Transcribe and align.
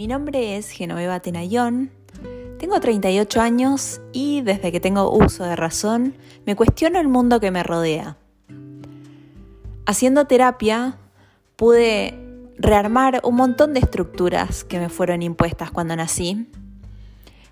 Mi 0.00 0.06
nombre 0.06 0.56
es 0.56 0.70
Genoveva 0.70 1.20
Tenayón, 1.20 1.90
tengo 2.58 2.80
38 2.80 3.38
años 3.38 4.00
y 4.14 4.40
desde 4.40 4.72
que 4.72 4.80
tengo 4.80 5.14
uso 5.14 5.44
de 5.44 5.56
razón 5.56 6.14
me 6.46 6.56
cuestiono 6.56 6.98
el 6.98 7.06
mundo 7.06 7.38
que 7.38 7.50
me 7.50 7.62
rodea. 7.62 8.16
Haciendo 9.84 10.24
terapia 10.24 10.96
pude 11.56 12.18
rearmar 12.56 13.20
un 13.24 13.34
montón 13.36 13.74
de 13.74 13.80
estructuras 13.80 14.64
que 14.64 14.78
me 14.78 14.88
fueron 14.88 15.20
impuestas 15.20 15.70
cuando 15.70 15.94
nací 15.94 16.48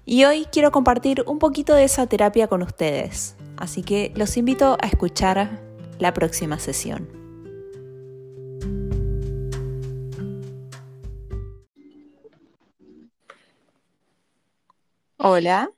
y 0.06 0.24
hoy 0.24 0.46
quiero 0.50 0.72
compartir 0.72 1.24
un 1.26 1.38
poquito 1.38 1.74
de 1.74 1.84
esa 1.84 2.06
terapia 2.06 2.48
con 2.48 2.62
ustedes, 2.62 3.36
así 3.58 3.82
que 3.82 4.10
los 4.16 4.38
invito 4.38 4.78
a 4.80 4.86
escuchar 4.86 5.60
la 5.98 6.14
próxima 6.14 6.58
sesión. 6.58 7.17
Hola. 15.20 15.68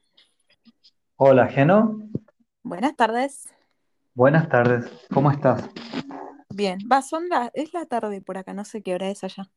Hola, 1.17 1.48
Geno. 1.48 1.98
Buenas 2.62 2.95
tardes. 2.95 3.48
Buenas 4.12 4.51
tardes. 4.51 4.91
¿Cómo 5.15 5.31
estás? 5.31 5.67
Bien. 6.51 6.79
Va, 6.93 7.01
son 7.01 7.27
la, 7.31 7.51
es 7.55 7.73
la 7.73 7.87
tarde 7.87 8.21
por 8.21 8.37
acá, 8.37 8.53
no 8.53 8.67
sé 8.67 8.83
qué 8.83 8.95
hora 8.95 9.09
es 9.09 9.25
allá. 9.25 9.51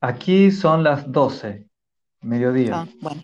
Aquí 0.00 0.50
son 0.50 0.82
las 0.82 1.12
12, 1.12 1.68
mediodía. 2.22 2.72
Ah, 2.74 2.88
bueno. 3.00 3.22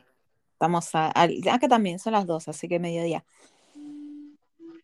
Estamos 0.52 0.94
a, 0.94 1.08
acá 1.08 1.66
también 1.68 1.98
son 1.98 2.12
las 2.12 2.24
12, 2.24 2.52
así 2.52 2.68
que 2.68 2.78
mediodía. 2.78 3.24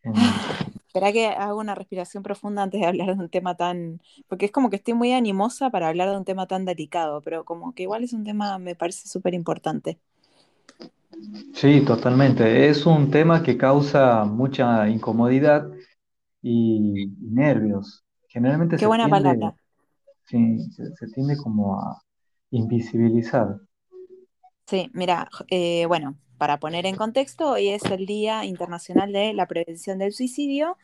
Espera 0.88 1.13
que 1.13 1.29
haga 1.29 1.55
una 1.55 1.77
respiración 1.77 2.25
profunda 2.25 2.65
antes 2.65 2.80
de 2.80 2.87
hablar 2.88 3.15
de 3.16 3.23
un 3.23 3.29
tema 3.29 3.54
tan. 3.54 4.02
Porque 4.27 4.47
es 4.47 4.51
como 4.51 4.71
que 4.71 4.77
estoy 4.77 4.95
muy 4.95 5.13
animosa 5.13 5.71
para 5.71 5.87
hablar 5.87 6.10
de 6.10 6.16
un 6.16 6.25
tema 6.25 6.49
tan 6.49 6.65
delicado, 6.65 7.21
pero 7.23 7.45
como 7.45 7.77
que 7.77 7.85
igual 7.85 8.02
es 8.02 8.13
un 8.13 8.25
tema, 8.25 8.59
me 8.59 8.75
parece 8.75 9.07
súper 9.07 9.35
importante. 9.35 10.01
Sí, 11.54 11.80
totalmente. 11.84 12.68
Es 12.68 12.87
un 12.87 13.10
tema 13.10 13.43
que 13.43 13.57
causa 13.57 14.24
mucha 14.24 14.88
incomodidad 14.88 15.68
y, 16.43 17.07
nervios. 17.20 18.04
Generalmente 18.29 18.76
Qué 18.76 18.80
se 18.80 18.87
buena 18.87 19.07
tiende, 19.07 19.23
palabra. 19.23 19.54
sí, 20.26 20.70
se, 20.70 20.95
se 20.95 21.07
tiende 21.09 21.37
como 21.37 21.80
a 21.80 22.01
invisibilizar. 22.51 23.59
Sí, 24.66 24.90
mira, 24.93 25.29
eh, 25.48 25.87
bueno, 25.87 26.16
para 26.37 26.60
poner 26.60 26.87
en 26.87 26.95
contexto, 26.95 27.52
hoy 27.52 27.68
es 27.68 27.85
el 27.87 28.07
Día 28.07 28.45
Internacional 28.45 29.13
de 29.13 29.32
la 29.32 29.46
Prevención 29.46 29.98
del 29.98 30.13
Suicidio. 30.13 30.76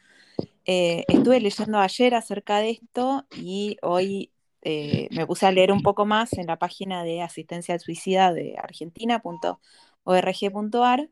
Eh, 0.66 1.04
estuve 1.08 1.40
leyendo 1.40 1.78
ayer 1.78 2.14
acerca 2.14 2.58
de 2.58 2.70
esto 2.70 3.26
y 3.36 3.76
hoy 3.82 4.30
eh, 4.64 5.08
me 5.10 5.26
puse 5.26 5.46
a 5.46 5.52
leer 5.52 5.70
un 5.70 5.82
poco 5.82 6.06
más 6.06 6.32
en 6.34 6.46
la 6.46 6.58
página 6.58 7.04
de 7.04 7.22
asistencia 7.22 7.74
al 7.74 7.80
suicida 7.80 8.32
de 8.32 8.56
argentina.org.ar 8.58 11.10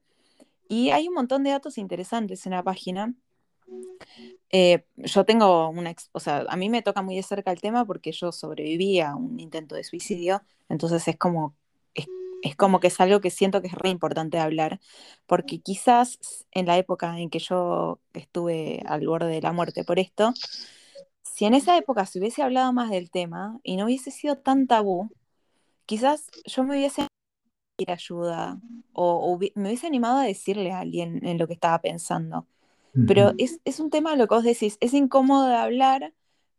y 0.69 0.91
hay 0.91 1.09
un 1.09 1.15
montón 1.15 1.43
de 1.45 1.51
datos 1.51 1.79
interesantes 1.79 2.47
en 2.47 2.53
la 2.53 2.63
página. 2.63 3.15
Eh, 4.51 4.85
yo 4.97 5.25
tengo 5.25 5.69
una, 5.69 5.95
o 6.13 6.21
sea, 6.21 6.45
a 6.49 6.57
mí 6.57 6.69
me 6.69 6.83
toca 6.83 7.03
muy 7.03 7.17
de 7.17 7.23
cerca 7.23 7.53
el 7.53 7.61
tema 7.61 7.85
porque 7.85 8.13
yo 8.13 8.33
sobreviví 8.33 9.01
a 9.01 9.15
un 9.15 9.41
intento 9.41 9.75
de 9.75 9.85
suicidio, 9.85 10.43
entonces 10.69 11.07
es 11.09 11.17
como, 11.17 11.55
es, 11.95 12.07
es 12.43 12.57
como 12.57 12.81
que 12.81 12.89
es 12.89 13.01
algo 13.01 13.21
que 13.21 13.31
siento 13.31 13.63
que 13.63 13.69
es 13.69 13.75
re 13.75 13.91
importante 13.91 14.39
hablar, 14.39 14.81
porque 15.27 15.61
quizás 15.61 16.19
en 16.53 16.67
la 16.67 16.79
época 16.79 17.19
en 17.19 17.31
que 17.31 17.39
yo 17.39 18.01
estuve 18.13 18.83
al 18.87 19.07
borde 19.07 19.29
de 19.29 19.43
la 19.43 19.53
muerte 19.53 19.85
por 19.85 19.99
esto, 19.99 20.35
si 21.35 21.47
en 21.47 21.55
esa 21.55 21.77
época 21.79 22.05
se 22.05 22.19
hubiese 22.19 22.43
hablado 22.43 22.73
más 22.73 22.91
del 22.91 23.11
tema 23.11 23.59
y 23.63 23.77
no 23.77 23.87
hubiese 23.87 24.11
sido 24.11 24.37
tan 24.37 24.67
tabú, 24.67 25.11
quizás 25.87 26.31
yo 26.45 26.63
me 26.63 26.77
hubiese 26.77 27.07
ayuda 27.87 28.61
o, 28.93 29.15
o 29.15 29.39
me 29.39 29.69
hubiese 29.69 29.87
animado 29.87 30.19
a 30.19 30.25
decirle 30.25 30.73
a 30.73 30.81
alguien 30.81 31.25
en 31.27 31.39
lo 31.39 31.47
que 31.47 31.55
estaba 31.55 31.81
pensando. 31.81 32.47
Pero 33.09 33.33
es, 33.39 33.59
es, 33.65 33.81
un 33.81 33.89
tema, 33.89 34.17
lo 34.17 34.29
que 34.29 34.35
vos 34.35 34.45
decís, 34.45 34.77
es 34.81 34.93
incómodo 34.93 35.49
de 35.49 35.57
hablar 35.57 36.13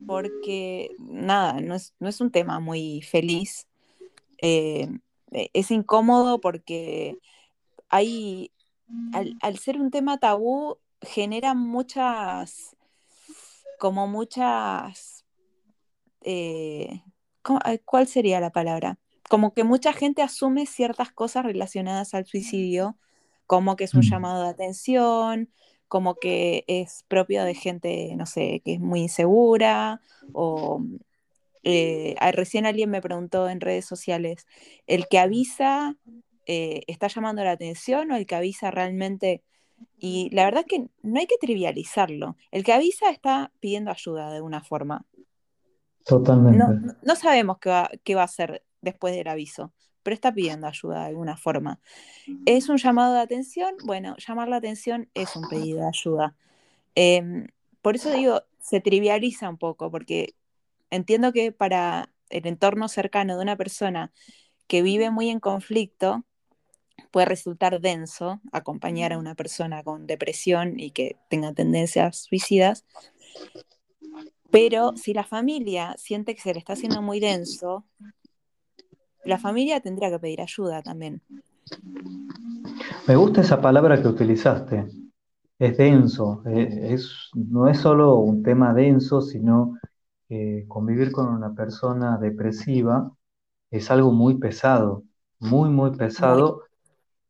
porque, 0.08 0.90
nada, 0.98 1.62
no 1.62 1.76
es, 1.76 1.94
no 2.00 2.10
es 2.10 2.22
un 2.22 2.32
tema 2.32 2.60
muy 2.60 3.04
feliz. 3.04 3.68
Eh, 4.40 4.90
es 5.30 5.70
incómodo 5.70 6.42
porque 6.42 7.20
hay, 7.88 8.52
al, 9.12 9.38
al, 9.44 9.60
ser 9.60 9.80
un 9.80 9.92
tema 9.92 10.18
tabú, 10.18 10.80
genera 11.02 11.54
muchas, 11.54 12.76
como 13.84 14.08
muchas, 14.08 15.26
eh, 16.22 17.02
¿cuál 17.84 18.08
sería 18.08 18.40
la 18.40 18.50
palabra? 18.50 18.98
Como 19.28 19.54
que 19.54 19.66
mucha 19.66 19.92
gente 19.92 20.22
asume 20.22 20.68
ciertas 20.68 21.12
cosas 21.12 21.44
relacionadas 21.44 22.14
al 22.14 22.26
suicidio, 22.26 22.98
como 23.46 23.76
que 23.76 23.84
es 23.84 23.94
un 23.94 24.04
llamado 24.04 24.44
de 24.44 24.52
atención, 24.52 25.52
como 25.90 26.16
que 26.16 26.64
es 26.68 27.04
propio 27.10 27.44
de 27.44 27.56
gente, 27.56 28.16
no 28.16 28.26
sé, 28.26 28.62
que 28.64 28.76
es 28.76 28.80
muy 28.80 29.02
insegura 29.02 30.00
o 30.32 30.82
eh, 31.64 32.16
recién 32.32 32.66
alguien 32.66 32.90
me 32.90 33.02
preguntó 33.02 33.50
en 33.50 33.60
redes 33.60 33.84
sociales, 33.84 34.48
¿el 34.88 35.10
que 35.10 35.20
avisa 35.20 35.98
eh, 36.46 36.84
está 36.88 37.10
llamando 37.10 37.44
la 37.44 37.52
atención 37.52 38.12
o 38.12 38.16
el 38.16 38.28
que 38.28 38.36
avisa 38.36 38.72
realmente? 38.72 39.44
Y 39.98 40.30
la 40.32 40.46
verdad 40.46 40.66
es 40.68 40.68
que 40.68 40.90
no 41.02 41.20
hay 41.20 41.28
que 41.28 41.38
trivializarlo. 41.40 42.36
El 42.52 42.64
que 42.64 42.74
avisa 42.74 43.10
está 43.10 43.52
pidiendo 43.60 43.92
ayuda 43.92 44.32
de 44.32 44.42
una 44.42 44.62
forma. 44.62 45.06
Totalmente. 46.06 46.58
No, 46.58 46.96
no 47.02 47.16
sabemos 47.16 47.58
qué 47.60 47.70
va, 47.70 47.90
qué 48.04 48.16
va 48.16 48.22
a 48.22 48.26
hacer 48.26 48.64
después 48.82 49.16
del 49.16 49.28
aviso 49.28 49.72
pero 50.04 50.14
está 50.14 50.34
pidiendo 50.34 50.68
ayuda 50.68 51.00
de 51.00 51.08
alguna 51.08 51.38
forma. 51.38 51.80
¿Es 52.46 52.70
un 52.70 52.78
llamado 52.78 53.14
de 53.14 53.22
atención? 53.22 53.76
Bueno, 53.86 54.16
llamar 54.18 54.50
la 54.50 54.58
atención 54.58 55.10
es 55.14 55.36
un 55.36 55.48
pedido 55.48 55.80
de 55.80 55.88
ayuda. 55.88 56.36
Eh, 56.96 57.48
por 57.82 57.96
eso 57.96 58.12
digo, 58.12 58.44
se 58.60 58.82
trivializa 58.82 59.50
un 59.50 59.58
poco, 59.58 59.90
porque 59.90 60.36
entiendo 60.90 61.34
que 61.34 61.52
para 61.52 62.10
el 62.30 62.46
entorno 62.48 62.88
cercano 62.88 63.36
de 63.36 63.44
una 63.44 63.58
persona 63.58 64.12
que 64.68 64.82
vive 64.82 65.10
muy 65.10 65.30
en 65.30 65.40
conflicto, 65.40 66.24
puede 67.14 67.28
resultar 67.28 67.80
denso 67.80 68.42
acompañar 68.52 69.14
a 69.14 69.20
una 69.20 69.36
persona 69.36 69.84
con 69.84 70.08
depresión 70.08 70.80
y 70.80 70.90
que 70.90 71.16
tenga 71.30 71.54
tendencias 71.54 72.18
suicidas. 72.18 72.86
Pero 74.50 74.98
si 74.98 75.14
la 75.14 75.24
familia 75.24 75.94
siente 75.98 76.34
que 76.34 76.42
se 76.42 76.54
le 76.54 76.60
está 76.60 76.74
haciendo 76.74 77.04
muy 77.04 77.20
denso, 77.20 77.86
la 79.24 79.38
familia 79.38 79.80
tendrá 79.80 80.10
que 80.10 80.18
pedir 80.18 80.42
ayuda 80.42 80.82
también. 80.82 81.22
Me 83.08 83.16
gusta 83.16 83.42
esa 83.42 83.62
palabra 83.62 84.02
que 84.02 84.08
utilizaste. 84.08 84.88
Es 85.60 85.78
denso. 85.78 86.42
Es, 86.48 87.30
no 87.36 87.68
es 87.68 87.78
solo 87.78 88.18
un 88.18 88.42
tema 88.42 88.74
denso, 88.74 89.22
sino 89.22 89.78
que 90.28 90.66
convivir 90.68 91.12
con 91.12 91.28
una 91.28 91.54
persona 91.54 92.18
depresiva 92.18 93.12
es 93.70 93.92
algo 93.92 94.12
muy 94.12 94.40
pesado, 94.40 95.04
muy, 95.40 95.70
muy 95.70 95.92
pesado. 95.96 96.64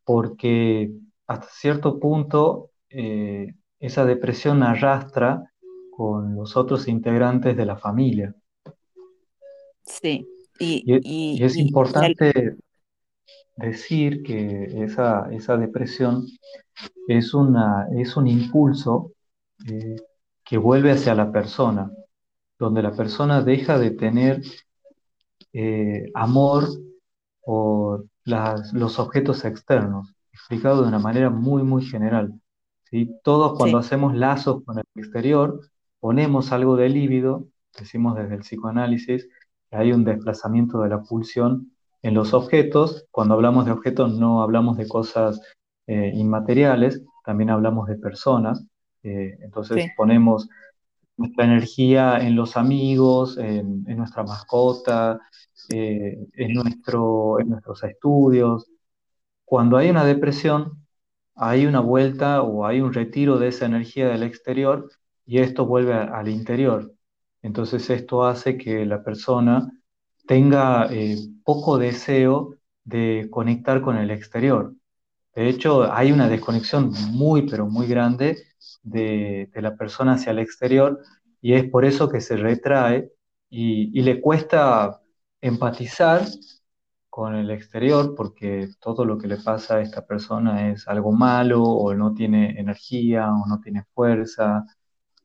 Porque 0.03 0.91
hasta 1.27 1.47
cierto 1.49 1.99
punto 1.99 2.71
eh, 2.89 3.53
esa 3.79 4.05
depresión 4.05 4.63
arrastra 4.63 5.51
con 5.91 6.35
los 6.35 6.57
otros 6.57 6.87
integrantes 6.87 7.55
de 7.55 7.65
la 7.65 7.77
familia. 7.77 8.35
Sí, 9.85 10.25
y, 10.59 10.83
y, 10.85 10.95
y, 11.03 11.37
y 11.39 11.43
es 11.43 11.57
y 11.57 11.61
importante 11.61 12.57
decir 13.55 14.23
que 14.23 14.83
esa, 14.83 15.29
esa 15.31 15.57
depresión 15.57 16.25
es, 17.07 17.33
una, 17.33 17.87
es 17.95 18.15
un 18.17 18.27
impulso 18.27 19.11
eh, 19.67 19.95
que 20.43 20.57
vuelve 20.57 20.91
hacia 20.91 21.15
la 21.15 21.31
persona, 21.31 21.91
donde 22.57 22.81
la 22.81 22.93
persona 22.93 23.41
deja 23.41 23.77
de 23.77 23.91
tener 23.91 24.41
eh, 25.53 26.05
amor 26.13 26.67
por 27.43 28.05
las- 28.25 28.73
los 28.73 28.99
objetos 28.99 29.45
externos, 29.45 30.13
explicado 30.31 30.81
de 30.81 30.87
una 30.89 30.99
manera 30.99 31.29
muy, 31.29 31.63
muy 31.63 31.85
general. 31.85 32.33
¿sí? 32.85 33.11
Todos 33.23 33.57
cuando 33.57 33.77
sí, 33.77 33.79
hacemos 33.79 34.15
lazos 34.15 34.63
con 34.65 34.79
el 34.79 34.85
exterior, 34.95 35.59
ponemos 35.99 36.51
algo 36.51 36.75
de 36.75 36.89
líbido, 36.89 37.47
decimos 37.77 38.15
desde 38.15 38.35
el 38.35 38.41
psicoanálisis, 38.41 39.27
que 39.69 39.75
hay 39.77 39.91
un 39.91 40.03
desplazamiento 40.03 40.81
de 40.81 40.89
la 40.89 41.01
pulsión 41.01 41.71
en 42.01 42.13
los 42.13 42.33
objetos. 42.33 43.05
Cuando 43.11 43.33
hablamos 43.35 43.65
de 43.65 43.71
objetos 43.71 44.13
no 44.17 44.41
hablamos 44.43 44.77
de 44.77 44.87
cosas 44.87 45.41
eh, 45.87 46.11
inmateriales, 46.15 47.03
también 47.25 47.49
hablamos 47.49 47.87
de 47.87 47.95
personas. 47.97 48.65
Eh, 49.03 49.37
entonces 49.41 49.81
sí, 49.81 49.91
ponemos 49.95 50.49
nuestra 51.17 51.45
energía 51.45 52.17
en 52.19 52.35
los 52.35 52.57
amigos, 52.57 53.37
en, 53.37 53.83
en 53.87 53.97
nuestra 53.97 54.23
mascota, 54.23 55.19
eh, 55.69 56.27
en, 56.33 56.53
nuestro, 56.53 57.39
en 57.39 57.49
nuestros 57.49 57.83
estudios. 57.83 58.69
Cuando 59.45 59.77
hay 59.77 59.89
una 59.89 60.05
depresión, 60.05 60.85
hay 61.35 61.65
una 61.65 61.79
vuelta 61.79 62.41
o 62.41 62.65
hay 62.65 62.81
un 62.81 62.93
retiro 62.93 63.39
de 63.39 63.49
esa 63.49 63.65
energía 63.65 64.09
del 64.09 64.23
exterior 64.23 64.89
y 65.25 65.39
esto 65.39 65.65
vuelve 65.65 65.93
al 65.93 66.27
interior. 66.27 66.93
Entonces 67.41 67.89
esto 67.89 68.25
hace 68.25 68.57
que 68.57 68.85
la 68.85 69.03
persona 69.03 69.71
tenga 70.27 70.87
eh, 70.91 71.17
poco 71.43 71.77
deseo 71.77 72.55
de 72.83 73.27
conectar 73.31 73.81
con 73.81 73.97
el 73.97 74.11
exterior. 74.11 74.73
De 75.35 75.49
hecho, 75.49 75.91
hay 75.91 76.11
una 76.11 76.29
desconexión 76.29 76.91
muy, 77.11 77.49
pero 77.49 77.67
muy 77.67 77.87
grande 77.87 78.37
de, 78.83 79.49
la 79.55 79.75
persona 79.75 80.13
hacia 80.13 80.31
el 80.31 80.39
exterior 80.39 80.99
y 81.41 81.53
es 81.53 81.65
por 81.69 81.85
eso 81.85 82.09
que 82.09 82.21
se 82.21 82.37
retrae 82.37 83.11
y, 83.49 84.01
le 84.01 84.21
cuesta 84.21 85.01
empatizar 85.43 86.21
con 87.09 87.35
el 87.35 87.51
exterior 87.51 88.15
porque 88.15 88.69
todo 88.79 89.05
lo 89.05 89.17
que 89.17 89.27
le 89.27 89.37
pasa 89.37 89.75
a 89.75 89.81
esta 89.81 90.05
persona 90.05 90.71
es 90.71 90.87
algo 90.87 91.11
malo 91.11 91.63
o 91.63 91.93
no 91.93 92.13
tiene 92.13 92.59
energía 92.59 93.31
o 93.31 93.45
no 93.47 93.59
tiene 93.61 93.83
fuerza 93.93 94.65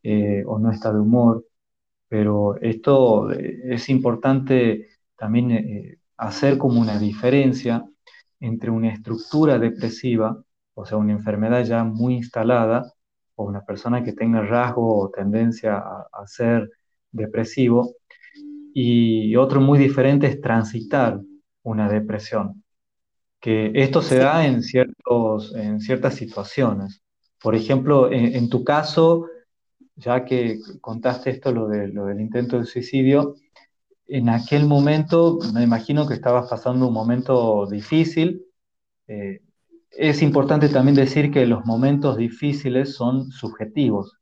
eh, 0.02 0.44
o 0.46 0.58
no 0.58 0.70
está 0.72 0.92
de 0.92 1.00
humor. 1.00 1.46
Pero 2.08 2.56
esto 2.60 3.32
eh, 3.32 3.60
es 3.74 3.88
importante 3.90 4.88
también 5.16 5.50
eh, 5.52 5.98
hacer 6.16 6.58
como 6.58 6.80
una 6.80 6.98
diferencia 6.98 7.84
entre 8.40 8.70
una 8.70 8.92
estructura 8.92 9.58
depresiva, 9.58 10.42
o 10.74 10.86
sea, 10.86 10.98
una 10.98 11.12
enfermedad 11.12 11.64
ya 11.64 11.84
muy 11.84 12.16
instalada, 12.16 12.92
o 13.36 13.44
una 13.44 13.64
persona 13.64 14.02
que 14.04 14.12
tenga 14.12 14.42
rasgo 14.42 14.98
o 14.98 15.10
tendencia 15.10 15.78
a, 15.78 16.26
ser 16.26 16.70
depresivo, 17.12 17.94
y 18.80 19.34
otro 19.34 19.60
muy 19.60 19.76
diferente 19.76 20.28
es 20.28 20.40
transitar 20.40 21.20
una 21.64 21.88
depresión, 21.88 22.62
que 23.40 23.72
esto 23.74 24.02
se 24.02 24.18
da 24.18 24.46
en, 24.46 24.62
ciertos, 24.62 25.52
en 25.56 25.80
ciertas 25.80 26.14
situaciones. 26.14 27.02
Por 27.42 27.56
ejemplo, 27.56 28.08
en, 28.12 28.48
tu 28.48 28.62
caso, 28.62 29.26
ya 29.96 30.24
que 30.24 30.60
contaste 30.80 31.30
esto, 31.30 31.50
lo, 31.50 31.66
de, 31.66 31.88
lo 31.88 32.06
del 32.06 32.20
intento 32.20 32.56
de 32.56 32.66
suicidio, 32.66 33.34
en 34.06 34.28
aquel 34.28 34.64
momento 34.64 35.40
me 35.52 35.64
imagino 35.64 36.06
que 36.06 36.14
estabas 36.14 36.48
pasando 36.48 36.86
un 36.86 36.94
momento 36.94 37.66
difícil. 37.66 38.46
Eh, 39.08 39.40
es 39.90 40.22
importante 40.22 40.68
también 40.68 40.94
decir 40.94 41.32
que 41.32 41.46
los 41.46 41.64
momentos 41.66 42.16
difíciles 42.16 42.94
son 42.94 43.32
subjetivos, 43.32 44.16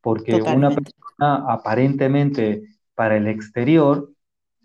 porque 0.00 0.36
una 0.36 0.70
persona 0.70 1.44
aparentemente 1.52 2.77
para 2.98 3.16
el 3.16 3.28
exterior 3.28 4.12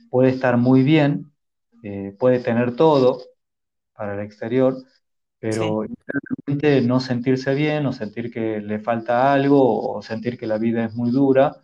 puede 0.09 0.31
estar 0.31 0.57
muy 0.57 0.81
bien, 0.81 1.31
eh, 1.83 2.15
puede 2.17 2.39
tener 2.39 2.75
todo 2.75 3.21
para 3.93 4.15
el 4.15 4.25
exterior, 4.25 4.75
pero 5.37 5.85
no 6.81 6.99
sentirse 6.99 7.53
bien 7.53 7.85
o 7.85 7.93
sentir 7.93 8.31
que 8.31 8.59
le 8.59 8.79
falta 8.79 9.31
algo 9.31 9.87
o 9.87 10.01
sentir 10.01 10.39
que 10.39 10.47
la 10.47 10.57
vida 10.57 10.83
es 10.83 10.95
muy 10.95 11.11
dura 11.11 11.61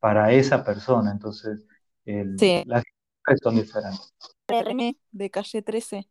para 0.00 0.32
esa 0.32 0.64
persona. 0.64 1.12
Entonces, 1.12 1.60
sí. 2.04 2.64
Las 2.66 2.82
son 3.40 3.54
diferentes. 3.54 4.12
de 5.12 5.30
calle 5.30 5.62
13. 5.62 6.08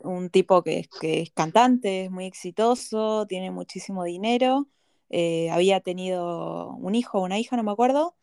Un 0.00 0.28
tipo 0.28 0.62
que, 0.62 0.86
es 1.00 1.30
cantante, 1.30 2.04
es 2.04 2.10
muy 2.10 2.26
exitoso, 2.26 3.26
tiene 3.26 3.50
muchísimo 3.50 4.04
dinero, 4.04 4.68
eh, 5.10 5.50
había 5.50 5.80
tenido 5.80 6.70
un 6.74 6.94
hijo 6.94 7.18
o 7.18 7.24
una 7.24 7.38
hija, 7.38 7.56
no 7.56 7.62
me 7.62 7.72
acuerdo, 7.72 8.14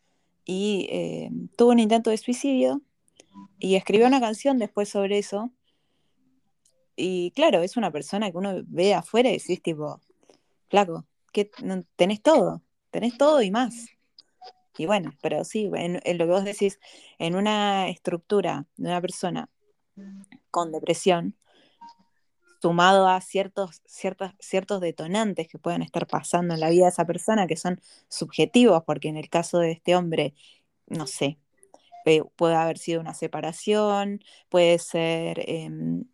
y 0.44 0.86
eh, 0.90 1.30
tuvo 1.56 1.70
un 1.70 1.78
intento 1.78 2.10
de 2.10 2.18
suicidio 2.18 2.82
y 3.58 3.76
escribió 3.76 4.06
una 4.06 4.20
canción 4.20 4.58
después 4.58 4.88
sobre 4.88 5.18
eso. 5.18 5.50
Y 6.96 7.32
claro, 7.32 7.62
es 7.62 7.76
una 7.76 7.90
persona 7.90 8.30
que 8.30 8.36
uno 8.36 8.62
ve 8.66 8.94
afuera 8.94 9.30
y 9.30 9.38
decís 9.38 9.62
tipo, 9.62 10.00
flaco, 10.68 11.06
que 11.32 11.50
tenés 11.96 12.22
todo, 12.22 12.62
tenés 12.90 13.16
todo 13.18 13.42
y 13.42 13.50
más. 13.50 13.88
Y 14.76 14.86
bueno, 14.86 15.12
pero 15.22 15.44
sí, 15.44 15.70
en, 15.74 15.94
lo 16.18 16.26
que 16.26 16.32
vos 16.32 16.44
decís, 16.44 16.80
en 17.18 17.36
una 17.36 17.88
estructura 17.88 18.66
de 18.76 18.88
una 18.88 19.00
persona 19.00 19.48
con 20.50 20.72
depresión, 20.72 21.36
sumado 22.64 23.06
a 23.08 23.20
ciertos, 23.20 23.82
ciertos 23.84 24.80
detonantes 24.80 25.48
que 25.48 25.58
puedan 25.58 25.82
estar 25.82 26.06
pasando 26.06 26.54
en 26.54 26.60
la 26.60 26.70
vida 26.70 26.84
de 26.84 26.90
esa 26.92 27.04
persona, 27.04 27.46
que 27.46 27.58
son 27.58 27.78
subjetivos, 28.08 28.82
porque 28.86 29.08
en 29.08 29.18
el 29.18 29.28
caso 29.28 29.58
de 29.58 29.72
este 29.72 29.94
hombre, 29.94 30.34
no 30.86 31.06
sé, 31.06 31.38
puede 32.36 32.54
haber 32.54 32.78
sido 32.78 33.02
una 33.02 33.12
separación, 33.12 34.20
puede 34.48 34.78
ser, 34.78 35.44
em, 35.46 36.04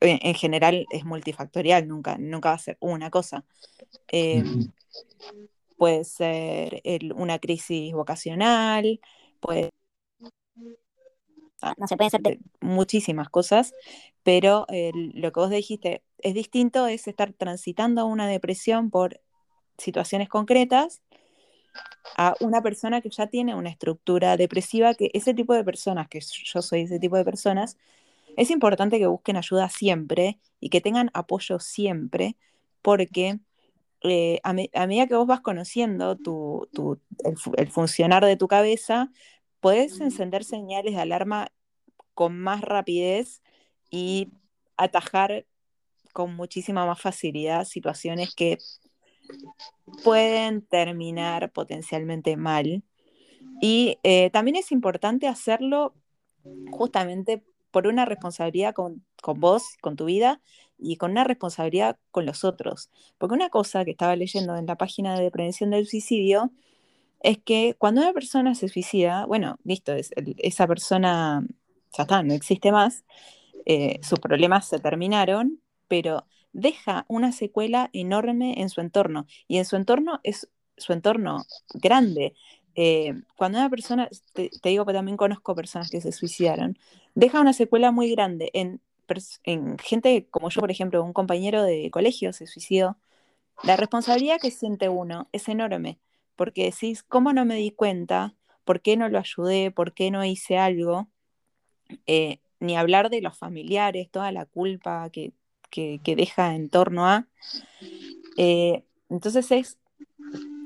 en, 0.00 0.34
general 0.34 0.84
es 0.90 1.04
multifactorial, 1.04 1.86
nunca, 1.86 2.18
nunca 2.18 2.48
va 2.50 2.56
a 2.56 2.58
ser 2.58 2.76
una 2.80 3.10
cosa. 3.10 3.44
Em, 4.08 4.72
puede 5.76 6.04
ser 6.04 6.82
una 7.14 7.38
crisis 7.38 7.92
vocacional, 7.92 9.00
puede... 9.40 9.70
Ah, 11.64 11.74
no 11.78 11.86
se 11.86 11.96
puede 11.96 12.10
ser 12.10 12.20
muchísimas 12.60 13.30
cosas, 13.30 13.72
pero 14.22 14.66
lo 14.92 15.32
que 15.32 15.40
vos 15.40 15.48
dijiste 15.48 16.02
es 16.18 16.34
distinto, 16.34 16.86
es 16.86 17.08
estar 17.08 17.32
transitando 17.32 18.04
una 18.04 18.26
depresión 18.26 18.90
por 18.90 19.20
situaciones 19.78 20.28
concretas 20.28 21.00
a 22.18 22.34
una 22.40 22.60
persona 22.60 23.00
que 23.00 23.08
ya 23.08 23.28
tiene 23.28 23.54
una 23.54 23.70
estructura 23.70 24.36
depresiva, 24.36 24.94
que 24.94 25.10
ese 25.14 25.32
tipo 25.32 25.54
de 25.54 25.64
personas, 25.64 26.06
que 26.08 26.20
yo 26.20 26.60
soy 26.60 26.82
ese 26.82 26.98
tipo 26.98 27.16
de 27.16 27.24
personas, 27.24 27.78
es 28.36 28.50
importante 28.50 28.98
que 28.98 29.06
busquen 29.06 29.38
ayuda 29.38 29.70
siempre 29.70 30.38
y 30.60 30.68
que 30.68 30.82
tengan 30.82 31.10
apoyo 31.14 31.58
siempre, 31.60 32.36
porque 32.82 33.38
eh, 34.02 34.38
a, 34.42 34.52
medida 34.52 35.06
que 35.06 35.14
vos 35.14 35.26
vas 35.26 35.40
conociendo 35.40 36.18
el, 37.56 37.68
funcionar 37.68 38.22
de 38.22 38.36
tu 38.36 38.48
cabeza, 38.48 39.10
puedes 39.64 39.98
encender 40.02 40.44
señales 40.44 40.94
de 40.94 41.00
alarma 41.00 41.48
con 42.12 42.38
más 42.38 42.60
rapidez 42.60 43.40
y 43.90 44.28
atajar 44.76 45.46
con 46.12 46.36
muchísima 46.36 46.84
más 46.84 47.00
facilidad 47.00 47.64
situaciones 47.64 48.34
que 48.34 48.58
pueden 50.02 50.60
terminar 50.66 51.50
potencialmente 51.50 52.36
mal. 52.36 52.84
Y 53.58 53.96
eh, 54.02 54.28
también 54.28 54.56
es 54.56 54.70
importante 54.70 55.28
hacerlo 55.28 55.94
justamente 56.70 57.42
por 57.70 57.86
una 57.86 58.04
responsabilidad 58.04 58.74
con, 58.74 59.02
con 59.22 59.40
vos, 59.40 59.78
con 59.80 59.96
tu 59.96 60.04
vida, 60.04 60.42
y 60.76 60.98
con 60.98 61.12
una 61.12 61.24
responsabilidad 61.24 61.96
con 62.10 62.26
los 62.26 62.44
otros. 62.44 62.90
Porque 63.16 63.34
una 63.34 63.48
cosa 63.48 63.86
que 63.86 63.92
estaba 63.92 64.14
leyendo 64.14 64.56
en 64.56 64.66
la 64.66 64.76
página 64.76 65.18
de 65.18 65.30
prevención 65.30 65.70
del 65.70 65.86
suicidio 65.86 66.52
es 67.24 67.38
que 67.38 67.74
cuando 67.78 68.02
una 68.02 68.12
persona 68.12 68.54
se 68.54 68.68
suicida, 68.68 69.26
bueno, 69.26 69.58
listo, 69.64 69.94
esa 70.38 70.66
persona 70.66 71.44
ya 71.96 72.02
está, 72.04 72.22
no 72.22 72.34
existe 72.34 72.70
más, 72.70 73.04
eh, 73.66 73.98
sus 74.02 74.20
problemas 74.20 74.68
se 74.68 74.78
terminaron, 74.78 75.60
pero 75.88 76.26
deja 76.52 77.06
una 77.08 77.32
secuela 77.32 77.90
enorme 77.92 78.60
en 78.60 78.68
su 78.70 78.80
entorno. 78.80 79.26
Y 79.48 79.58
en 79.58 79.64
su 79.64 79.76
entorno 79.76 80.20
es 80.22 80.48
su 80.76 80.92
entorno 80.92 81.44
grande. 81.74 82.34
Eh, 82.76 83.14
cuando 83.36 83.58
una 83.58 83.70
persona, 83.70 84.08
te, 84.34 84.50
te 84.50 84.68
digo 84.68 84.86
que 84.86 84.92
también 84.92 85.16
conozco 85.16 85.54
personas 85.54 85.90
que 85.90 86.00
se 86.00 86.12
suicidaron, 86.12 86.78
deja 87.14 87.40
una 87.40 87.52
secuela 87.54 87.90
muy 87.90 88.10
grande 88.10 88.50
en 88.54 88.80
en 89.44 89.78
gente 89.78 90.26
como 90.30 90.48
yo, 90.50 90.60
por 90.60 90.70
ejemplo, 90.70 91.02
un 91.04 91.12
compañero 91.12 91.62
de 91.62 91.90
colegio 91.90 92.32
se 92.32 92.46
suicidó, 92.46 92.96
la 93.62 93.76
responsabilidad 93.76 94.40
que 94.40 94.50
siente 94.50 94.88
uno 94.88 95.28
es 95.32 95.48
enorme, 95.48 95.98
porque 96.36 96.64
decís, 96.64 97.02
¿cómo 97.02 97.32
no 97.32 97.44
me 97.44 97.56
di 97.56 97.70
cuenta? 97.70 98.34
¿Por 98.64 98.80
qué 98.80 98.96
no 98.96 99.08
lo 99.08 99.18
ayudé? 99.18 99.70
¿Por 99.70 99.94
qué 99.94 100.10
no 100.10 100.24
hice 100.24 100.58
algo? 100.58 101.08
Eh, 102.06 102.38
ni 102.60 102.76
hablar 102.76 103.10
de 103.10 103.20
los 103.20 103.36
familiares, 103.36 104.10
toda 104.10 104.32
la 104.32 104.46
culpa 104.46 105.10
que, 105.10 105.32
deja 106.04 106.54
en 106.54 106.70
torno 106.70 107.06
a. 107.06 107.26
Eh, 108.36 108.84
entonces 109.10 109.50
es, 109.50 109.78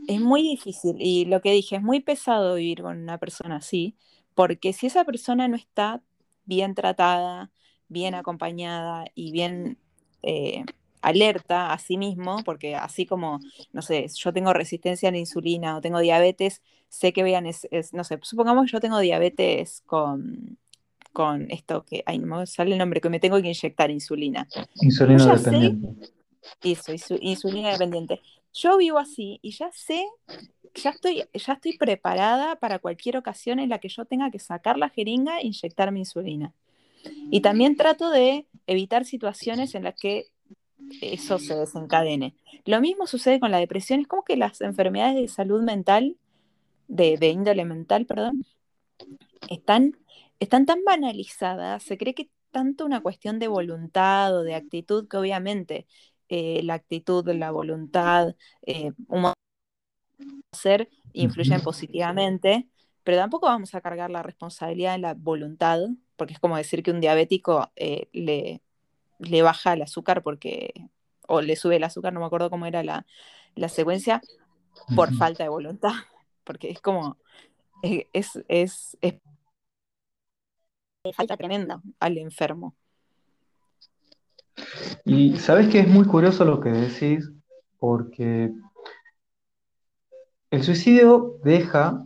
es 0.06 0.20
muy 0.20 0.42
difícil 0.42 0.96
y 0.98 1.24
lo 1.24 1.40
que 1.40 1.52
dije, 1.52 1.76
es 1.76 1.82
muy 1.82 2.00
pesado 2.00 2.54
vivir 2.54 2.82
con 2.82 2.98
una 2.98 3.18
persona 3.18 3.56
así, 3.56 3.96
porque 4.34 4.72
si 4.72 4.86
esa 4.86 5.04
persona 5.04 5.48
no 5.48 5.56
está 5.56 6.02
bien 6.44 6.74
tratada, 6.74 7.50
bien 7.88 8.14
acompañada 8.14 9.06
y 9.14 9.32
bien 9.32 9.78
eh, 10.22 10.64
alerta 11.02 11.72
a 11.72 11.78
sí 11.78 11.96
mismo, 11.96 12.42
porque 12.44 12.74
así 12.74 13.06
como, 13.06 13.40
no 13.72 13.82
sé, 13.82 14.06
yo 14.14 14.32
tengo 14.32 14.52
resistencia 14.52 15.08
a 15.08 15.12
la 15.12 15.18
insulina 15.18 15.76
o 15.76 15.80
tengo 15.80 16.00
diabetes, 16.00 16.62
sé 16.88 17.12
que 17.12 17.22
vean, 17.22 17.46
es, 17.46 17.66
no 17.92 18.04
sé, 18.04 18.18
supongamos 18.22 18.66
que 18.66 18.72
yo 18.72 18.80
tengo 18.80 18.98
diabetes 18.98 19.82
con, 19.86 20.58
con 21.12 21.50
esto 21.50 21.84
que, 21.84 22.02
ay, 22.06 22.18
no 22.18 22.38
me 22.38 22.46
sale 22.46 22.72
el 22.72 22.78
nombre, 22.78 23.00
que 23.00 23.10
me 23.10 23.20
tengo 23.20 23.40
que 23.40 23.48
inyectar 23.48 23.90
insulina. 23.90 24.48
Insulina 24.80 25.36
dependiente. 25.36 26.10
eso, 26.62 27.16
insulina 27.20 27.72
dependiente. 27.72 28.20
Yo 28.52 28.76
vivo 28.76 28.98
así 28.98 29.38
y 29.42 29.52
ya 29.52 29.70
sé, 29.72 30.04
ya 30.74 30.90
estoy, 30.90 31.24
ya 31.32 31.52
estoy 31.52 31.76
preparada 31.76 32.56
para 32.56 32.78
cualquier 32.78 33.16
ocasión 33.16 33.58
en 33.58 33.68
la 33.68 33.78
que 33.78 33.88
yo 33.88 34.04
tenga 34.04 34.30
que 34.30 34.38
sacar 34.38 34.78
la 34.78 34.88
jeringa 34.88 35.38
e 35.40 35.46
inyectar 35.46 35.92
mi 35.92 36.00
insulina. 36.00 36.52
Y 37.30 37.40
también 37.40 37.76
trato 37.76 38.10
de 38.10 38.46
evitar 38.66 39.04
situaciones 39.04 39.74
en 39.74 39.84
las 39.84 39.94
que 39.94 40.26
eso 41.00 41.38
se 41.38 41.54
desencadene. 41.54 42.34
Lo 42.64 42.80
mismo 42.80 43.06
sucede 43.06 43.40
con 43.40 43.50
la 43.50 43.58
depresión. 43.58 44.00
Es 44.00 44.06
como 44.06 44.24
que 44.24 44.36
las 44.36 44.60
enfermedades 44.60 45.16
de 45.16 45.28
salud 45.28 45.62
mental, 45.62 46.16
de, 46.88 47.16
índole 47.28 47.64
mental, 47.64 48.06
perdón, 48.06 48.44
están, 49.48 49.96
están 50.40 50.66
tan 50.66 50.84
banalizadas, 50.84 51.82
se 51.82 51.98
cree 51.98 52.14
que 52.14 52.30
tanto 52.50 52.86
una 52.86 53.00
cuestión 53.00 53.38
de 53.38 53.48
voluntad 53.48 54.36
o 54.36 54.42
de 54.42 54.54
actitud 54.54 55.08
que 55.08 55.16
obviamente 55.18 55.86
eh, 56.28 56.62
la 56.64 56.74
actitud, 56.74 57.28
la 57.28 57.50
voluntad, 57.50 58.34
eh, 58.62 58.92
un 59.08 59.32
hacer 60.52 60.88
influyen 61.12 61.60
positivamente, 61.60 62.68
pero 63.04 63.18
tampoco 63.18 63.46
vamos 63.46 63.74
a 63.74 63.80
cargar 63.80 64.10
la 64.10 64.22
responsabilidad 64.22 64.94
en 64.94 65.02
la 65.02 65.14
voluntad, 65.14 65.80
porque 66.16 66.34
es 66.34 66.40
como 66.40 66.56
decir 66.56 66.82
que 66.82 66.90
un 66.90 67.00
diabético 67.00 67.70
eh, 67.76 68.08
le, 68.12 68.62
le 69.18 69.42
baja 69.42 69.72
el 69.72 69.82
azúcar 69.82 70.22
porque, 70.22 70.72
o 71.26 71.40
le 71.40 71.56
sube 71.56 71.76
el 71.76 71.84
azúcar, 71.84 72.12
no 72.12 72.20
me 72.20 72.26
acuerdo 72.26 72.50
cómo 72.50 72.66
era 72.66 72.82
la, 72.82 73.06
la 73.54 73.68
secuencia, 73.68 74.20
por 74.94 75.14
falta 75.14 75.42
de 75.42 75.48
voluntad, 75.48 75.92
porque 76.44 76.70
es 76.70 76.80
como, 76.80 77.16
es, 77.82 78.42
es, 78.48 78.96
es 79.00 79.14
falta 81.14 81.36
tremenda 81.36 81.80
al 82.00 82.18
enfermo. 82.18 82.74
Y 85.04 85.36
sabes 85.36 85.68
que 85.68 85.80
es 85.80 85.88
muy 85.88 86.04
curioso 86.04 86.44
lo 86.44 86.60
que 86.60 86.70
decís, 86.70 87.30
porque 87.78 88.52
el 90.50 90.62
suicidio 90.62 91.38
deja 91.44 92.04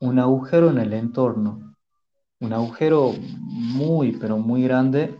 un 0.00 0.18
agujero 0.18 0.70
en 0.70 0.78
el 0.78 0.92
entorno, 0.92 1.74
un 2.40 2.52
agujero 2.52 3.14
muy, 3.18 4.12
pero 4.12 4.38
muy 4.38 4.62
grande, 4.62 5.18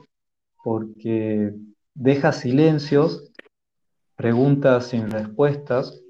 porque 0.63 1.55
deja 1.95 2.33
silencios, 2.33 3.31
preguntas 4.17 4.87
sin 4.87 5.11
respuestas, 5.11 6.01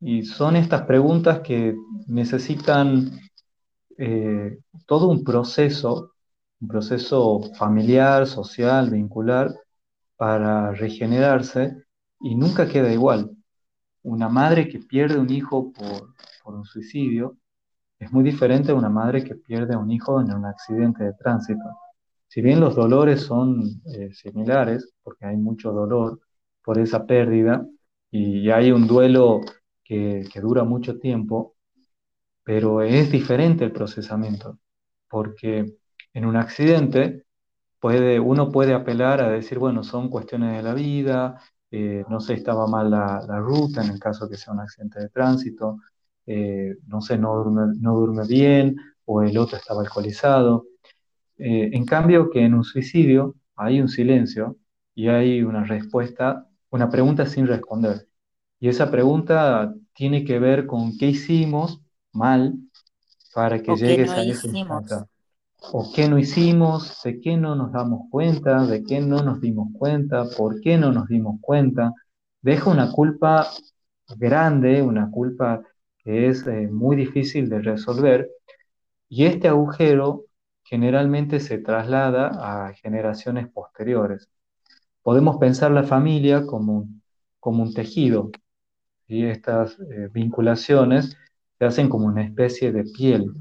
y 0.00 0.24
son 0.24 0.56
estas 0.56 0.82
preguntas 0.82 1.40
que 1.40 1.74
necesitan 2.06 3.10
eh, 3.98 4.58
todo 4.86 5.08
un 5.08 5.24
proceso, 5.24 6.12
un 6.60 6.68
proceso 6.68 7.40
familiar, 7.54 8.26
social, 8.26 8.90
vincular, 8.90 9.54
para 10.16 10.72
regenerarse 10.72 11.76
y 12.20 12.34
nunca 12.34 12.68
queda 12.68 12.92
igual. 12.92 13.30
Una 14.02 14.28
madre 14.28 14.68
que 14.68 14.78
pierde 14.78 15.18
un 15.18 15.30
hijo 15.30 15.72
por, 15.72 16.14
un 16.54 16.64
suicidio 16.64 17.36
es 17.98 18.12
muy 18.12 18.22
diferente 18.22 18.70
a 18.70 18.74
una 18.74 18.88
madre 18.88 19.24
que 19.24 19.34
pierde 19.34 19.76
un 19.76 19.90
hijo 19.90 20.20
en 20.20 20.32
un 20.32 20.44
accidente 20.44 21.04
de 21.04 21.12
tránsito. 21.14 21.64
Si 22.28 22.42
bien 22.42 22.60
los 22.60 22.74
dolores 22.76 23.22
son 23.22 23.82
eh, 23.86 24.12
similares, 24.12 24.92
porque 25.02 25.26
hay 25.26 25.36
mucho 25.36 25.72
dolor 25.72 26.20
por 26.62 26.78
esa 26.78 27.06
pérdida 27.06 27.66
y 28.10 28.50
hay 28.50 28.72
un 28.72 28.86
duelo 28.86 29.40
que, 29.84 30.24
dura 30.42 30.64
mucho 30.64 30.98
tiempo, 30.98 31.54
pero 32.44 32.82
es 32.82 33.10
diferente 33.12 33.64
el 33.64 33.72
procesamiento, 33.72 34.58
porque 35.08 35.76
en 36.14 36.26
un 36.26 36.36
accidente 36.36 37.26
puede, 37.80 38.20
uno 38.20 38.50
puede 38.52 38.74
apelar 38.74 39.20
a 39.22 39.30
decir, 39.30 39.58
bueno, 39.58 39.84
son 39.84 40.10
cuestiones 40.10 40.56
de 40.56 40.62
la 40.62 40.74
vida, 40.74 41.40
eh, 41.70 42.04
no 42.08 42.20
sé, 42.20 42.34
estaba 42.34 42.66
mal 42.66 42.90
la, 42.90 43.20
ruta 43.40 43.82
en 43.84 43.90
el 43.92 44.00
caso 44.00 44.28
que 44.28 44.36
sea 44.36 44.54
un 44.54 44.60
accidente 44.60 45.00
de 45.00 45.08
tránsito, 45.10 45.78
eh, 46.26 46.76
no 46.86 47.00
sé, 47.00 47.18
no 47.18 47.34
duerme, 47.36 47.74
no 47.80 47.94
duerme 47.96 48.26
bien 48.26 48.76
o 49.04 49.22
el 49.22 49.38
otro 49.38 49.56
estaba 49.56 49.82
alcoholizado. 49.82 50.66
Eh, 51.38 51.70
en 51.72 51.84
cambio, 51.84 52.30
que 52.30 52.44
en 52.44 52.54
un 52.54 52.64
suicidio 52.64 53.34
hay 53.54 53.80
un 53.80 53.88
silencio 53.88 54.56
y 54.94 55.08
hay 55.08 55.42
una 55.42 55.64
respuesta, 55.64 56.46
una 56.70 56.88
pregunta 56.88 57.26
sin 57.26 57.46
responder. 57.46 58.08
Y 58.58 58.68
esa 58.68 58.90
pregunta 58.90 59.74
tiene 59.94 60.24
que 60.24 60.38
ver 60.38 60.66
con 60.66 60.96
qué 60.96 61.08
hicimos 61.08 61.80
mal 62.12 62.54
para 63.34 63.62
que 63.62 63.74
llegues 63.76 64.10
a 64.10 64.22
ese 64.22 64.48
instante. 64.48 64.94
O 65.72 65.90
qué 65.94 66.08
no 66.08 66.18
hicimos, 66.18 67.02
de 67.02 67.20
qué 67.20 67.36
no 67.36 67.56
nos 67.56 67.72
damos 67.72 68.08
cuenta, 68.10 68.66
de 68.66 68.84
qué 68.84 69.00
no 69.00 69.22
nos 69.22 69.40
dimos 69.40 69.68
cuenta, 69.72 70.24
por 70.36 70.60
qué 70.60 70.78
no 70.78 70.92
nos 70.92 71.08
dimos 71.08 71.40
cuenta. 71.40 71.92
Deja 72.40 72.70
una 72.70 72.92
culpa 72.92 73.48
grande, 74.16 74.82
una 74.82 75.10
culpa 75.10 75.62
que 75.98 76.28
es 76.28 76.46
eh, 76.46 76.68
muy 76.68 76.94
difícil 76.94 77.48
de 77.48 77.60
resolver. 77.60 78.30
Y 79.08 79.24
este 79.24 79.48
agujero 79.48 80.25
generalmente 80.68 81.40
se 81.40 81.58
traslada 81.58 82.66
a 82.66 82.72
generaciones 82.74 83.48
posteriores. 83.48 84.28
Podemos 85.02 85.36
pensar 85.38 85.70
la 85.70 85.84
familia 85.84 86.44
como, 86.44 86.88
como 87.38 87.62
un 87.62 87.72
tejido 87.72 88.30
y 89.06 89.26
estas 89.26 89.78
eh, 89.78 90.08
vinculaciones 90.12 91.16
se 91.58 91.64
hacen 91.64 91.88
como 91.88 92.06
una 92.06 92.24
especie 92.24 92.72
de 92.72 92.84
piel. 92.84 93.32